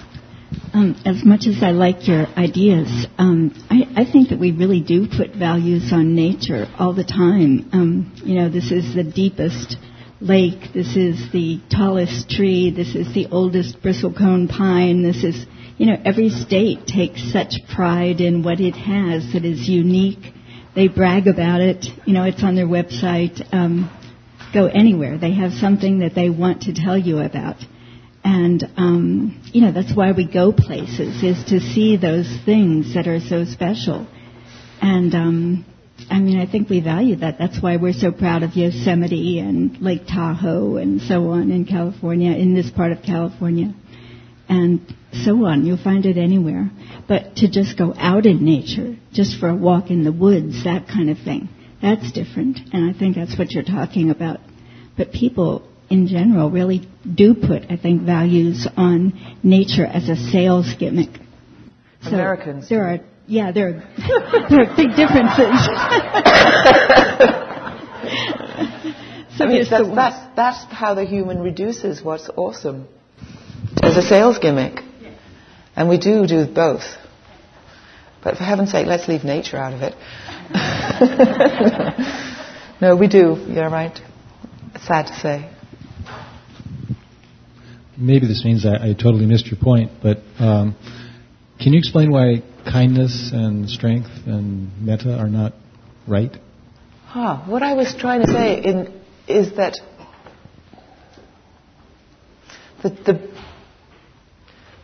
[0.76, 4.82] Um, as much as I like your ideas, um, I, I, think that we really
[4.82, 7.70] do put values on nature all the time.
[7.72, 9.78] Um, you know, this is the deepest
[10.20, 10.74] lake.
[10.74, 12.70] This is the tallest tree.
[12.76, 15.02] This is the oldest bristlecone pine.
[15.02, 15.46] This is,
[15.78, 20.30] you know, every state takes such pride in what it has that is unique.
[20.74, 21.86] They brag about it.
[22.04, 23.40] You know, it's on their website.
[23.50, 23.90] Um,
[24.52, 25.16] go anywhere.
[25.16, 27.56] They have something that they want to tell you about.
[28.26, 33.06] And, um, you know, that's why we go places, is to see those things that
[33.06, 34.04] are so special.
[34.82, 35.64] And, um,
[36.10, 37.38] I mean, I think we value that.
[37.38, 42.32] That's why we're so proud of Yosemite and Lake Tahoe and so on in California,
[42.32, 43.72] in this part of California.
[44.48, 44.80] And
[45.12, 45.64] so on.
[45.64, 46.68] You'll find it anywhere.
[47.06, 50.88] But to just go out in nature, just for a walk in the woods, that
[50.88, 51.48] kind of thing,
[51.80, 52.58] that's different.
[52.72, 54.40] And I think that's what you're talking about.
[54.96, 59.12] But people in general really do put, I think, values on
[59.42, 61.10] nature as a sales gimmick.
[62.02, 62.68] So Americans.
[62.68, 63.72] There are, yeah, there are,
[64.50, 65.36] there are big differences.
[69.36, 72.88] so I mean, that's, that's, that's how the human reduces what's awesome
[73.82, 74.80] as a sales gimmick.
[75.76, 76.84] And we do do both.
[78.24, 79.94] But for heaven's sake, let's leave nature out of it.
[82.80, 83.36] no, we do.
[83.48, 84.00] You're right.
[84.74, 85.50] It's sad to say
[87.96, 90.76] maybe this means I, I totally missed your point, but um,
[91.60, 95.54] can you explain why kindness and strength and metta are not
[96.06, 96.36] right?
[97.06, 97.42] Huh.
[97.46, 99.78] What I was trying to say in, is that
[102.82, 103.36] the, the,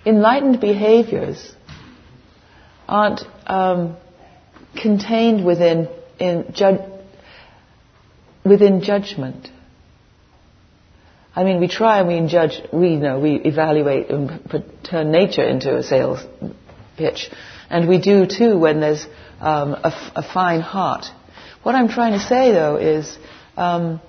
[0.05, 1.55] enlightened behaviors
[2.89, 3.97] aren't um,
[4.81, 5.89] contained within
[6.19, 6.79] in ju-
[8.45, 9.49] within judgment.
[11.35, 15.45] I mean, we try and we judge, we you know, we evaluate and turn nature
[15.45, 16.21] into a sales
[16.97, 17.31] pitch,
[17.71, 19.07] and we do too when there's
[19.41, 21.07] um, a, f- a fine heart.
[21.63, 23.17] What I'm trying to say though is,
[23.57, 24.01] um,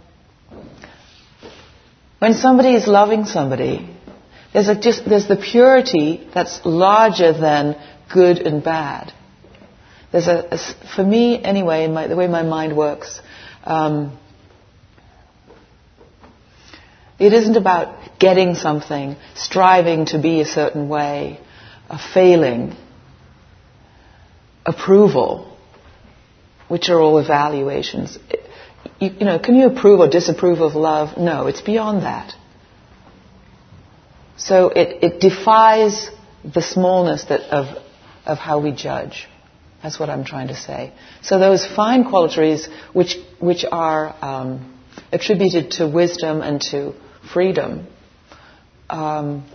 [2.19, 3.89] when somebody is loving somebody,
[4.51, 7.76] there's a, just there's the purity that's larger than
[8.13, 9.13] good and bad.
[10.11, 10.57] There's a, a
[10.95, 13.21] for me anyway, my, the way my mind works.
[13.63, 14.19] Um,
[17.26, 21.39] it isn't about getting something, striving to be a certain way,
[21.89, 22.76] a failing,
[24.65, 25.57] approval,
[26.67, 28.17] which are all evaluations.
[28.99, 31.17] You, you, know, can you approve or disapprove of love?
[31.17, 32.34] No, it's beyond that.
[34.36, 36.09] So it, it defies
[36.43, 37.82] the smallness that of,
[38.26, 39.28] of how we judge.
[39.82, 40.93] That's what I'm trying to say.
[41.21, 44.78] So those fine qualities which, which are um,
[45.11, 46.93] attributed to wisdom and to
[47.32, 47.88] freedom
[48.89, 49.45] um,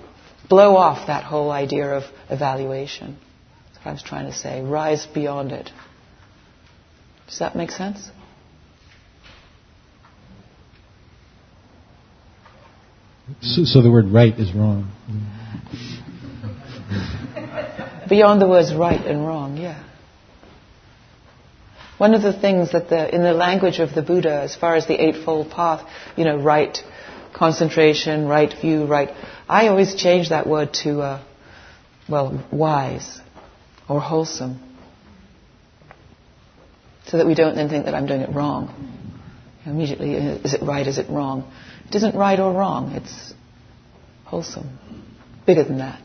[0.49, 3.19] blow off that whole idea of evaluation.
[3.67, 4.63] That's what I was trying to say.
[4.63, 5.71] Rise beyond it.
[7.27, 8.11] Does that make sense?
[13.43, 14.91] So, so the word right is wrong.
[18.09, 19.85] Beyond the words right and wrong, yeah.
[21.99, 24.87] One of the things that the, in the language of the Buddha, as far as
[24.87, 26.79] the Eightfold Path, you know, right
[27.39, 29.11] concentration, right view, right.
[29.49, 31.25] I always change that word to, uh,
[32.09, 33.21] well, wise
[33.89, 34.61] or wholesome.
[37.07, 38.75] So that we don't then think that I'm doing it wrong.
[39.65, 41.51] Immediately, is it right, is it wrong?
[41.89, 43.33] It isn't right or wrong, it's
[44.25, 44.79] wholesome.
[45.47, 46.03] Bigger than that.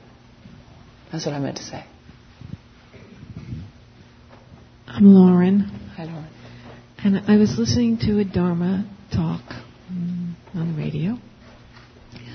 [1.12, 1.86] That's what I meant to say.
[4.88, 5.60] I'm Lauren.
[5.96, 6.28] Hi, Lauren.
[7.00, 9.42] And I was listening to a Dharma talk
[10.56, 11.18] on the radio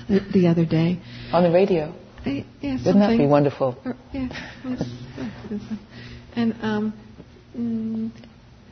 [0.09, 0.99] the, the other day.
[1.31, 1.93] On the radio?
[2.25, 3.77] I, yeah, Wouldn't that be wonderful?
[3.85, 4.27] Or, yeah.
[6.35, 6.93] and um,
[7.57, 8.11] mm,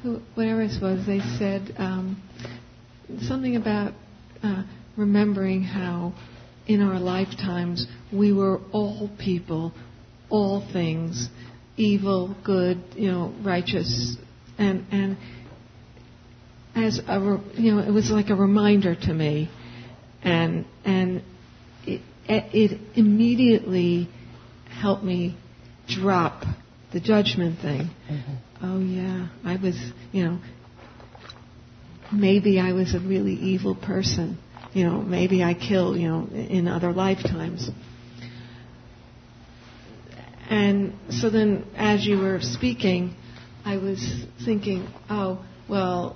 [0.04, 2.22] who, whatever it was, they said um,
[3.22, 3.94] something about
[4.44, 4.64] uh,
[4.98, 6.14] remembering how
[6.66, 9.72] in our lifetimes we were all people,
[10.30, 11.30] all things,
[11.78, 14.18] evil, good, you know, righteous,
[14.58, 15.18] and and
[16.78, 19.50] as a you know it was like a reminder to me,
[20.24, 21.24] and and
[21.86, 24.08] it, it immediately
[24.80, 25.38] helped me
[25.88, 26.44] drop
[26.94, 27.90] the judgment thing.
[28.10, 28.34] Mm-hmm.
[28.62, 29.76] Oh yeah, I was
[30.12, 30.40] you know
[32.12, 34.38] maybe I was a really evil person.
[34.74, 37.70] You know, maybe I killed, you know, in other lifetimes.
[40.50, 43.16] And so then, as you were speaking,
[43.66, 46.16] I was thinking, oh, well,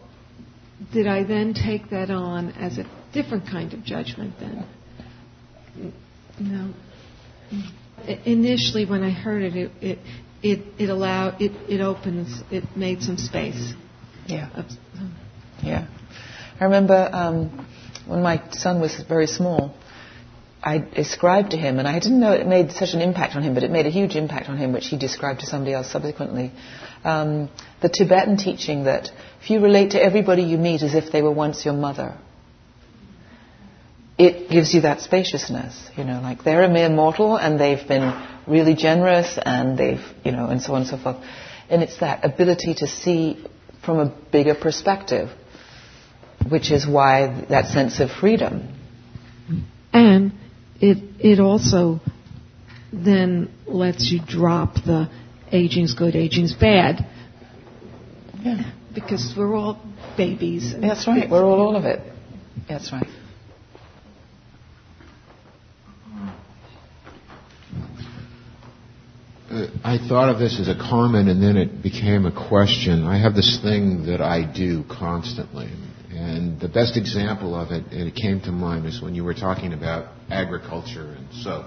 [0.93, 4.65] did I then take that on as a different kind of judgment then?
[6.39, 6.73] No.
[8.25, 9.99] Initially, when I heard it, it it
[10.41, 13.73] it, it allowed it it opens it made some space.
[14.25, 14.49] Yeah.
[15.61, 15.87] Yeah.
[16.59, 17.67] I remember um,
[18.07, 19.75] when my son was very small.
[20.63, 23.55] I described to him, and I didn't know it made such an impact on him,
[23.55, 26.51] but it made a huge impact on him, which he described to somebody else subsequently.
[27.03, 27.49] Um,
[27.81, 29.09] the Tibetan teaching that
[29.41, 32.15] if you relate to everybody you meet as if they were once your mother,
[34.19, 38.13] it gives you that spaciousness, you know, like they're a mere mortal and they've been
[38.45, 41.17] really generous and they've, you know, and so on and so forth.
[41.71, 43.43] And it's that ability to see
[43.83, 45.29] from a bigger perspective,
[46.47, 48.77] which is why that sense of freedom.
[49.91, 50.33] And
[50.81, 51.99] it, it also
[52.91, 55.09] then lets you drop the
[55.51, 57.07] aging's good, aging's bad.
[58.41, 58.73] Yeah.
[58.93, 59.81] Because we're all
[60.17, 60.73] babies.
[60.79, 61.29] That's right.
[61.29, 62.01] We're all all of it.
[62.67, 63.07] That's right.
[69.49, 73.03] Uh, I thought of this as a comment and then it became a question.
[73.03, 75.69] I have this thing that I do constantly.
[76.21, 79.33] And the best example of it, and it came to mind, is when you were
[79.33, 81.65] talking about agriculture and soap.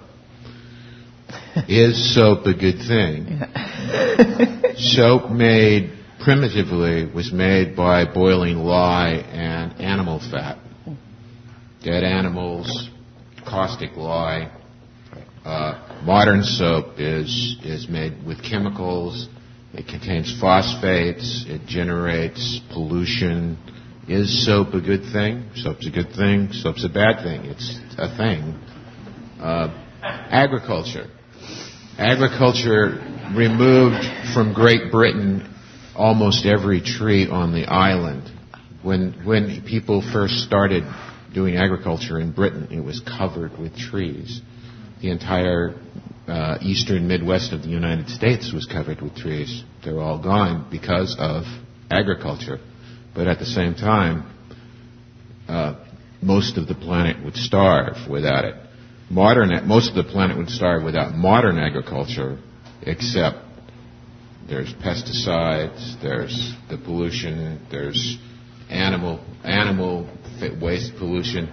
[1.69, 3.41] Is soap a good thing?
[4.77, 5.93] soap made
[6.23, 10.59] primitively was made by boiling lye and animal fat.
[11.83, 12.89] Dead animals,
[13.45, 14.51] caustic lye.
[15.45, 19.29] Uh, modern soap is is made with chemicals.
[19.73, 21.45] It contains phosphates.
[21.49, 23.59] It generates pollution.
[24.09, 25.51] Is soap a good thing?
[25.55, 26.49] Soap's a good thing.
[26.53, 27.47] Soap's a bad thing.
[27.47, 28.59] It's a thing.
[29.41, 29.69] Uh,
[30.03, 31.09] agriculture
[31.99, 33.01] agriculture
[33.37, 35.51] removed from Great Britain
[35.95, 38.31] almost every tree on the island.
[38.83, 40.85] When, when people first started
[41.33, 44.41] doing agriculture in Britain, it was covered with trees.
[45.01, 45.75] The entire
[46.27, 49.63] uh, eastern Midwest of the United States was covered with trees.
[49.85, 51.45] They're all gone because of
[51.91, 52.59] agriculture.
[53.15, 54.31] But at the same time,
[55.49, 55.85] uh,
[56.21, 58.55] most of the planet would starve without it.
[59.11, 62.39] Modern, most of the planet would starve without modern agriculture,
[62.83, 63.37] except
[64.49, 68.19] there's pesticides, there's the pollution, there's
[68.71, 70.09] animal animal
[70.61, 71.53] waste pollution.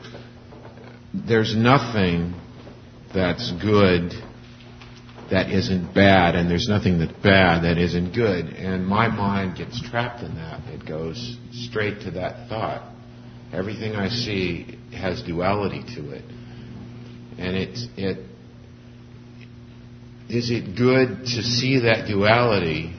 [1.13, 2.33] There's nothing
[3.13, 4.13] that's good
[5.31, 8.45] that isn't bad, and there's nothing that's bad that isn't good.
[8.47, 10.61] And my mind gets trapped in that.
[10.67, 12.93] It goes straight to that thought.
[13.53, 16.23] Everything I see has duality to it.
[17.37, 18.17] And it's, it,
[20.29, 22.95] is it good to see that duality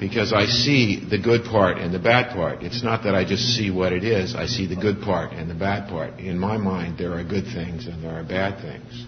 [0.00, 2.62] because I see the good part and the bad part.
[2.62, 5.48] It's not that I just see what it is, I see the good part and
[5.48, 6.18] the bad part.
[6.18, 9.06] In my mind, there are good things and there are bad things.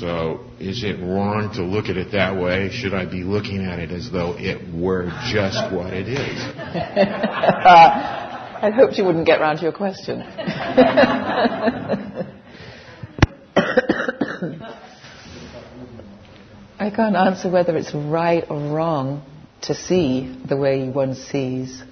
[0.00, 2.70] So, is it wrong to look at it that way?
[2.70, 6.40] Should I be looking at it as though it were just what it is?
[8.62, 10.22] I hoped you wouldn't get round to your question.
[16.78, 19.22] I can't answer whether it's right or wrong
[19.62, 21.82] to see the way one sees.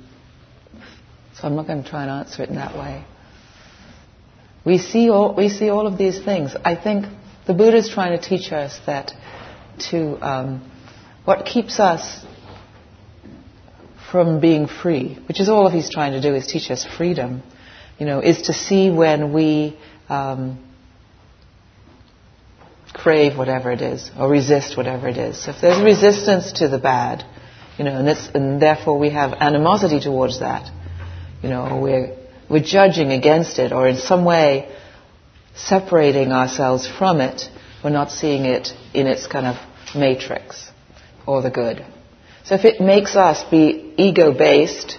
[1.34, 3.04] So I'm not going to try and answer it in that way.
[4.64, 6.56] We see all, we see all of these things.
[6.64, 7.04] I think
[7.48, 9.12] the Buddha is trying to teach us that
[9.90, 10.70] to um,
[11.24, 12.24] what keeps us
[14.12, 17.42] from being free, which is all he's trying to do, is teach us freedom.
[17.98, 19.78] You know, is to see when we
[20.10, 20.62] um,
[22.92, 25.42] crave whatever it is or resist whatever it is.
[25.42, 27.24] So if there's resistance to the bad,
[27.78, 30.70] you know, and, and therefore we have animosity towards that,
[31.42, 32.14] you know, we're
[32.50, 34.68] we're judging against it, or in some way
[35.58, 37.48] separating ourselves from it,
[37.82, 39.56] we're not seeing it in its kind of
[39.94, 40.70] matrix
[41.26, 41.84] or the good.
[42.44, 44.98] So if it makes us be ego based,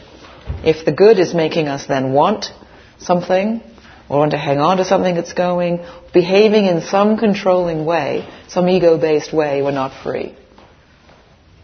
[0.63, 2.47] if the good is making us then want
[2.99, 3.61] something
[4.09, 8.67] or want to hang on to something that's going, behaving in some controlling way, some
[8.67, 10.35] ego based way, we're not free.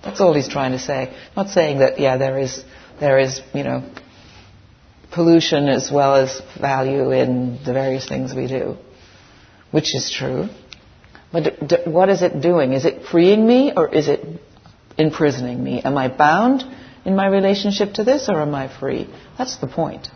[0.03, 1.15] That's all he's trying to say.
[1.35, 2.63] Not saying that, yeah, there is,
[2.99, 3.83] there is, you know,
[5.11, 8.77] pollution as well as value in the various things we do
[9.75, 10.47] which is true.
[11.33, 12.71] But what is it doing?
[12.71, 14.21] Is it freeing me or is it
[14.97, 15.81] imprisoning me?
[15.81, 16.63] Am I bound
[17.03, 19.09] in my relationship to this or am I free?
[19.37, 20.07] That's the point.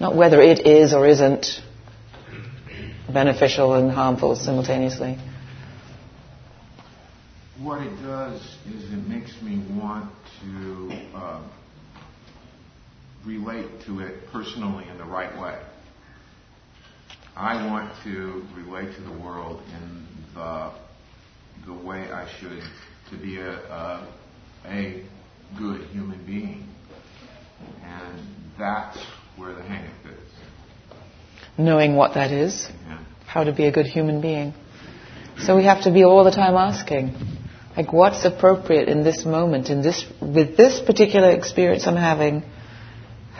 [0.00, 1.60] Not whether it is or isn't
[3.12, 5.18] beneficial and harmful simultaneously.
[7.58, 8.40] What it does
[8.74, 10.10] is it makes me want
[10.40, 11.42] to uh,
[13.26, 15.58] relate to it personally in the right way.
[17.36, 20.72] I want to relate to the world in the
[21.66, 22.62] the way I should
[23.10, 24.08] to be a a,
[24.66, 25.04] a
[25.58, 26.66] good human being,
[27.82, 28.20] and
[28.58, 28.98] that's
[29.36, 30.30] where the hang up is.
[31.58, 32.98] Knowing what that is, yeah.
[33.26, 34.54] how to be a good human being.
[35.38, 37.14] So we have to be all the time asking,
[37.76, 42.44] like, what's appropriate in this moment, in this with this particular experience I'm having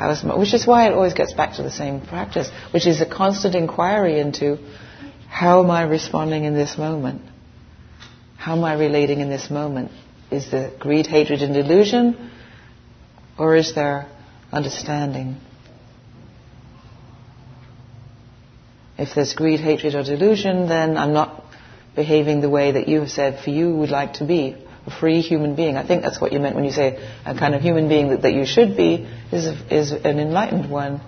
[0.01, 3.03] How's my, which is why it always gets back to the same practice, which is
[3.03, 4.57] a constant inquiry into
[5.29, 7.21] how am I responding in this moment?
[8.39, 9.91] How am I relating in this moment?
[10.31, 12.31] Is there greed, hatred, and delusion?
[13.39, 14.09] Or is there
[14.51, 15.37] understanding?
[18.97, 21.45] If there's greed, hatred, or delusion, then I'm not
[21.95, 24.57] behaving the way that you have said for you would like to be
[24.91, 25.77] free human being.
[25.77, 28.23] I think that's what you meant when you say a kind of human being that,
[28.23, 31.01] that you should be is, is an enlightened one,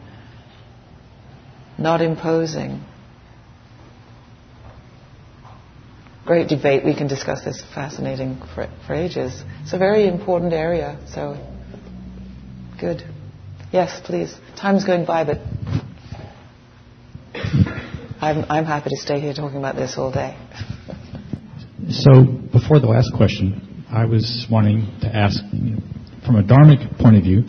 [1.79, 2.83] not imposing.
[6.25, 6.85] Great debate.
[6.85, 7.63] We can discuss this.
[7.75, 9.43] Fascinating for, for ages.
[9.63, 10.99] It's a very important area.
[11.13, 11.37] So,
[12.81, 13.03] good.
[13.73, 14.35] Yes, please.
[14.57, 15.39] Time's going by, but
[18.21, 20.37] I'm, I'm happy to stay here talking about this all day.
[21.91, 25.39] So before the last question, I was wanting to ask,
[26.25, 27.45] from a dharmic point of view,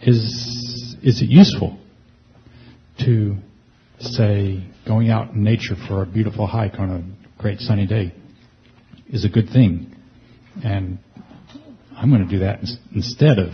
[0.00, 1.76] is is it useful
[3.00, 3.34] to
[3.98, 8.14] say going out in nature for a beautiful hike on a great sunny day
[9.08, 9.96] is a good thing,
[10.62, 11.00] and
[11.96, 12.60] I'm going to do that
[12.94, 13.52] instead of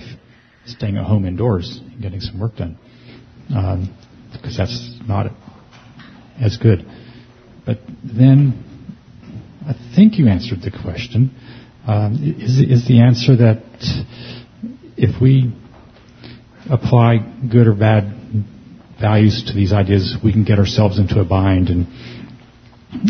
[0.67, 2.79] staying at home indoors and getting some work done,
[3.49, 3.97] um,
[4.31, 5.33] because that's not
[6.39, 6.87] as good.
[7.65, 8.70] But then,
[9.71, 11.31] I think you answered the question.
[11.87, 13.63] Um, is, is the answer that
[14.97, 15.55] if we
[16.69, 17.19] apply
[17.49, 18.13] good or bad
[19.01, 21.87] values to these ideas, we can get ourselves into a bind and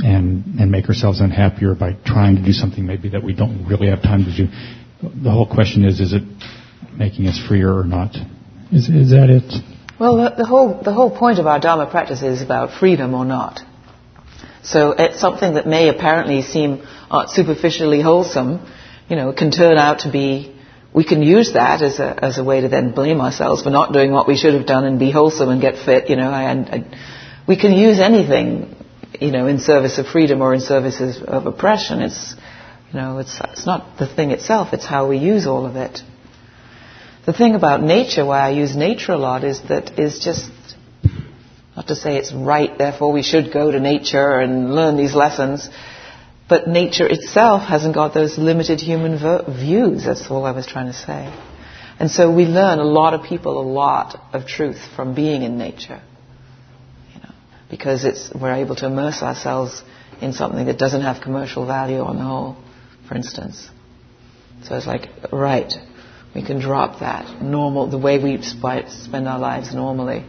[0.05, 3.89] and and make ourselves unhappier by trying to do something maybe that we don't really
[3.89, 4.53] have time to do.
[5.01, 6.25] The whole question is: Is it
[6.93, 8.15] making us freer or not?
[8.71, 9.51] Is is that it?
[9.99, 13.25] Well, the, the whole the whole point of our Dharma practice is about freedom or
[13.25, 13.61] not.
[14.63, 18.67] So it's something that may apparently seem uh, superficially wholesome,
[19.09, 20.55] you know, can turn out to be.
[20.93, 23.93] We can use that as a as a way to then blame ourselves for not
[23.93, 26.33] doing what we should have done and be wholesome and get fit, you know.
[26.33, 26.97] And, and
[27.47, 28.75] we can use anything,
[29.21, 32.03] you know, in service of freedom or in service of oppression.
[32.03, 32.35] It's,
[32.93, 34.73] you know, it's it's not the thing itself.
[34.73, 36.01] It's how we use all of it.
[37.25, 40.51] The thing about nature, why I use nature a lot, is that is just
[41.81, 45.67] not to say it's right, therefore we should go to nature and learn these lessons,
[46.47, 49.17] but nature itself hasn't got those limited human
[49.47, 50.05] views.
[50.05, 51.33] That's all I was trying to say.
[51.99, 55.57] And so we learn a lot of people a lot of truth from being in
[55.57, 56.03] nature.
[57.15, 57.35] You know,
[57.71, 59.83] because it's, we're able to immerse ourselves
[60.21, 62.59] in something that doesn't have commercial value on the whole,
[63.09, 63.71] for instance.
[64.65, 65.73] So it's like, right,
[66.35, 70.27] we can drop that normal, the way we spend our lives normally.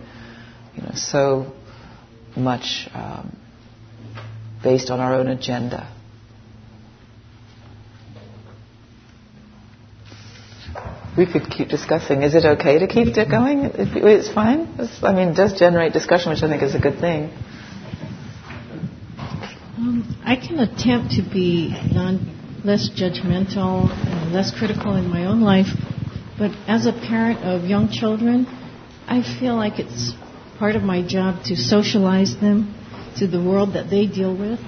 [0.75, 1.51] You know, so
[2.35, 3.35] much um,
[4.63, 5.91] based on our own agenda.
[11.17, 12.23] We could keep discussing.
[12.23, 13.69] Is it okay to keep it going?
[13.75, 14.73] It's fine.
[14.79, 17.33] It's, I mean, it does generate discussion, which I think is a good thing.
[19.77, 25.41] Um, I can attempt to be non less judgmental and less critical in my own
[25.41, 25.67] life.
[26.37, 28.45] But as a parent of young children,
[29.07, 30.13] I feel like it's
[30.61, 32.59] part of my job to socialize them
[33.17, 34.59] to the world that they deal with.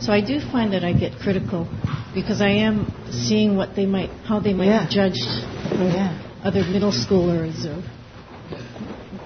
[0.00, 1.66] So I do find that I get critical
[2.14, 4.86] because I am seeing what they might, how they might yeah.
[4.86, 5.26] be judged
[5.74, 6.40] yeah.
[6.44, 7.82] other middle schoolers or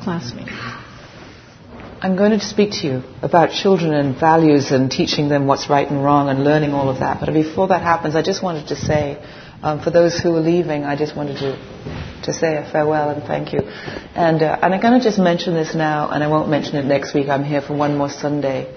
[0.03, 0.49] classmates.
[2.01, 5.87] I'm going to speak to you about children and values and teaching them what's right
[5.87, 7.21] and wrong and learning all of that.
[7.21, 9.23] But before that happens, I just wanted to say,
[9.63, 11.83] um, for those who are leaving, I just wanted to
[12.25, 13.61] to say a farewell and thank you.
[13.61, 16.85] And uh, and I'm going to just mention this now, and I won't mention it
[16.85, 17.29] next week.
[17.29, 18.75] I'm here for one more Sunday.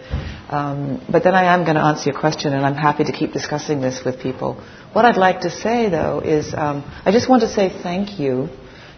[0.49, 3.33] Um, but then I am going to answer your question, and I'm happy to keep
[3.33, 4.63] discussing this with people.
[4.93, 8.49] What I'd like to say, though, is um, I just want to say thank you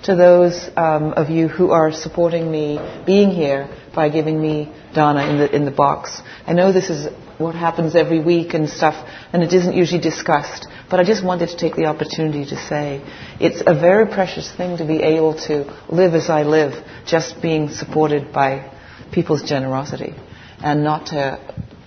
[0.04, 5.28] to those um, of you who are supporting me being here by giving me dana
[5.30, 6.22] in the in the box.
[6.46, 10.68] I know this is what happens every week and stuff, and it isn't usually discussed.
[10.90, 13.02] But I just wanted to take the opportunity to say
[13.40, 16.74] it's a very precious thing to be able to live as I live,
[17.06, 18.72] just being supported by
[19.12, 20.14] people's generosity,
[20.60, 21.40] and not to.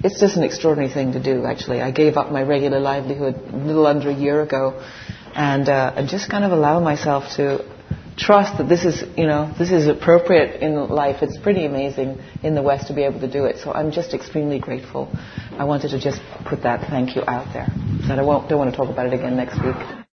[0.02, 1.44] It's just an extraordinary thing to do.
[1.44, 4.82] Actually, I gave up my regular livelihood a little under a year ago,
[5.34, 7.64] and uh, and just kind of allow myself to
[8.20, 11.22] trust that this is, you know, this is appropriate in life.
[11.22, 13.58] It's pretty amazing in the West to be able to do it.
[13.58, 15.08] So I'm just extremely grateful.
[15.58, 17.68] I wanted to just put that thank you out there.
[18.06, 19.99] But I won't, don't want to talk about it again next week.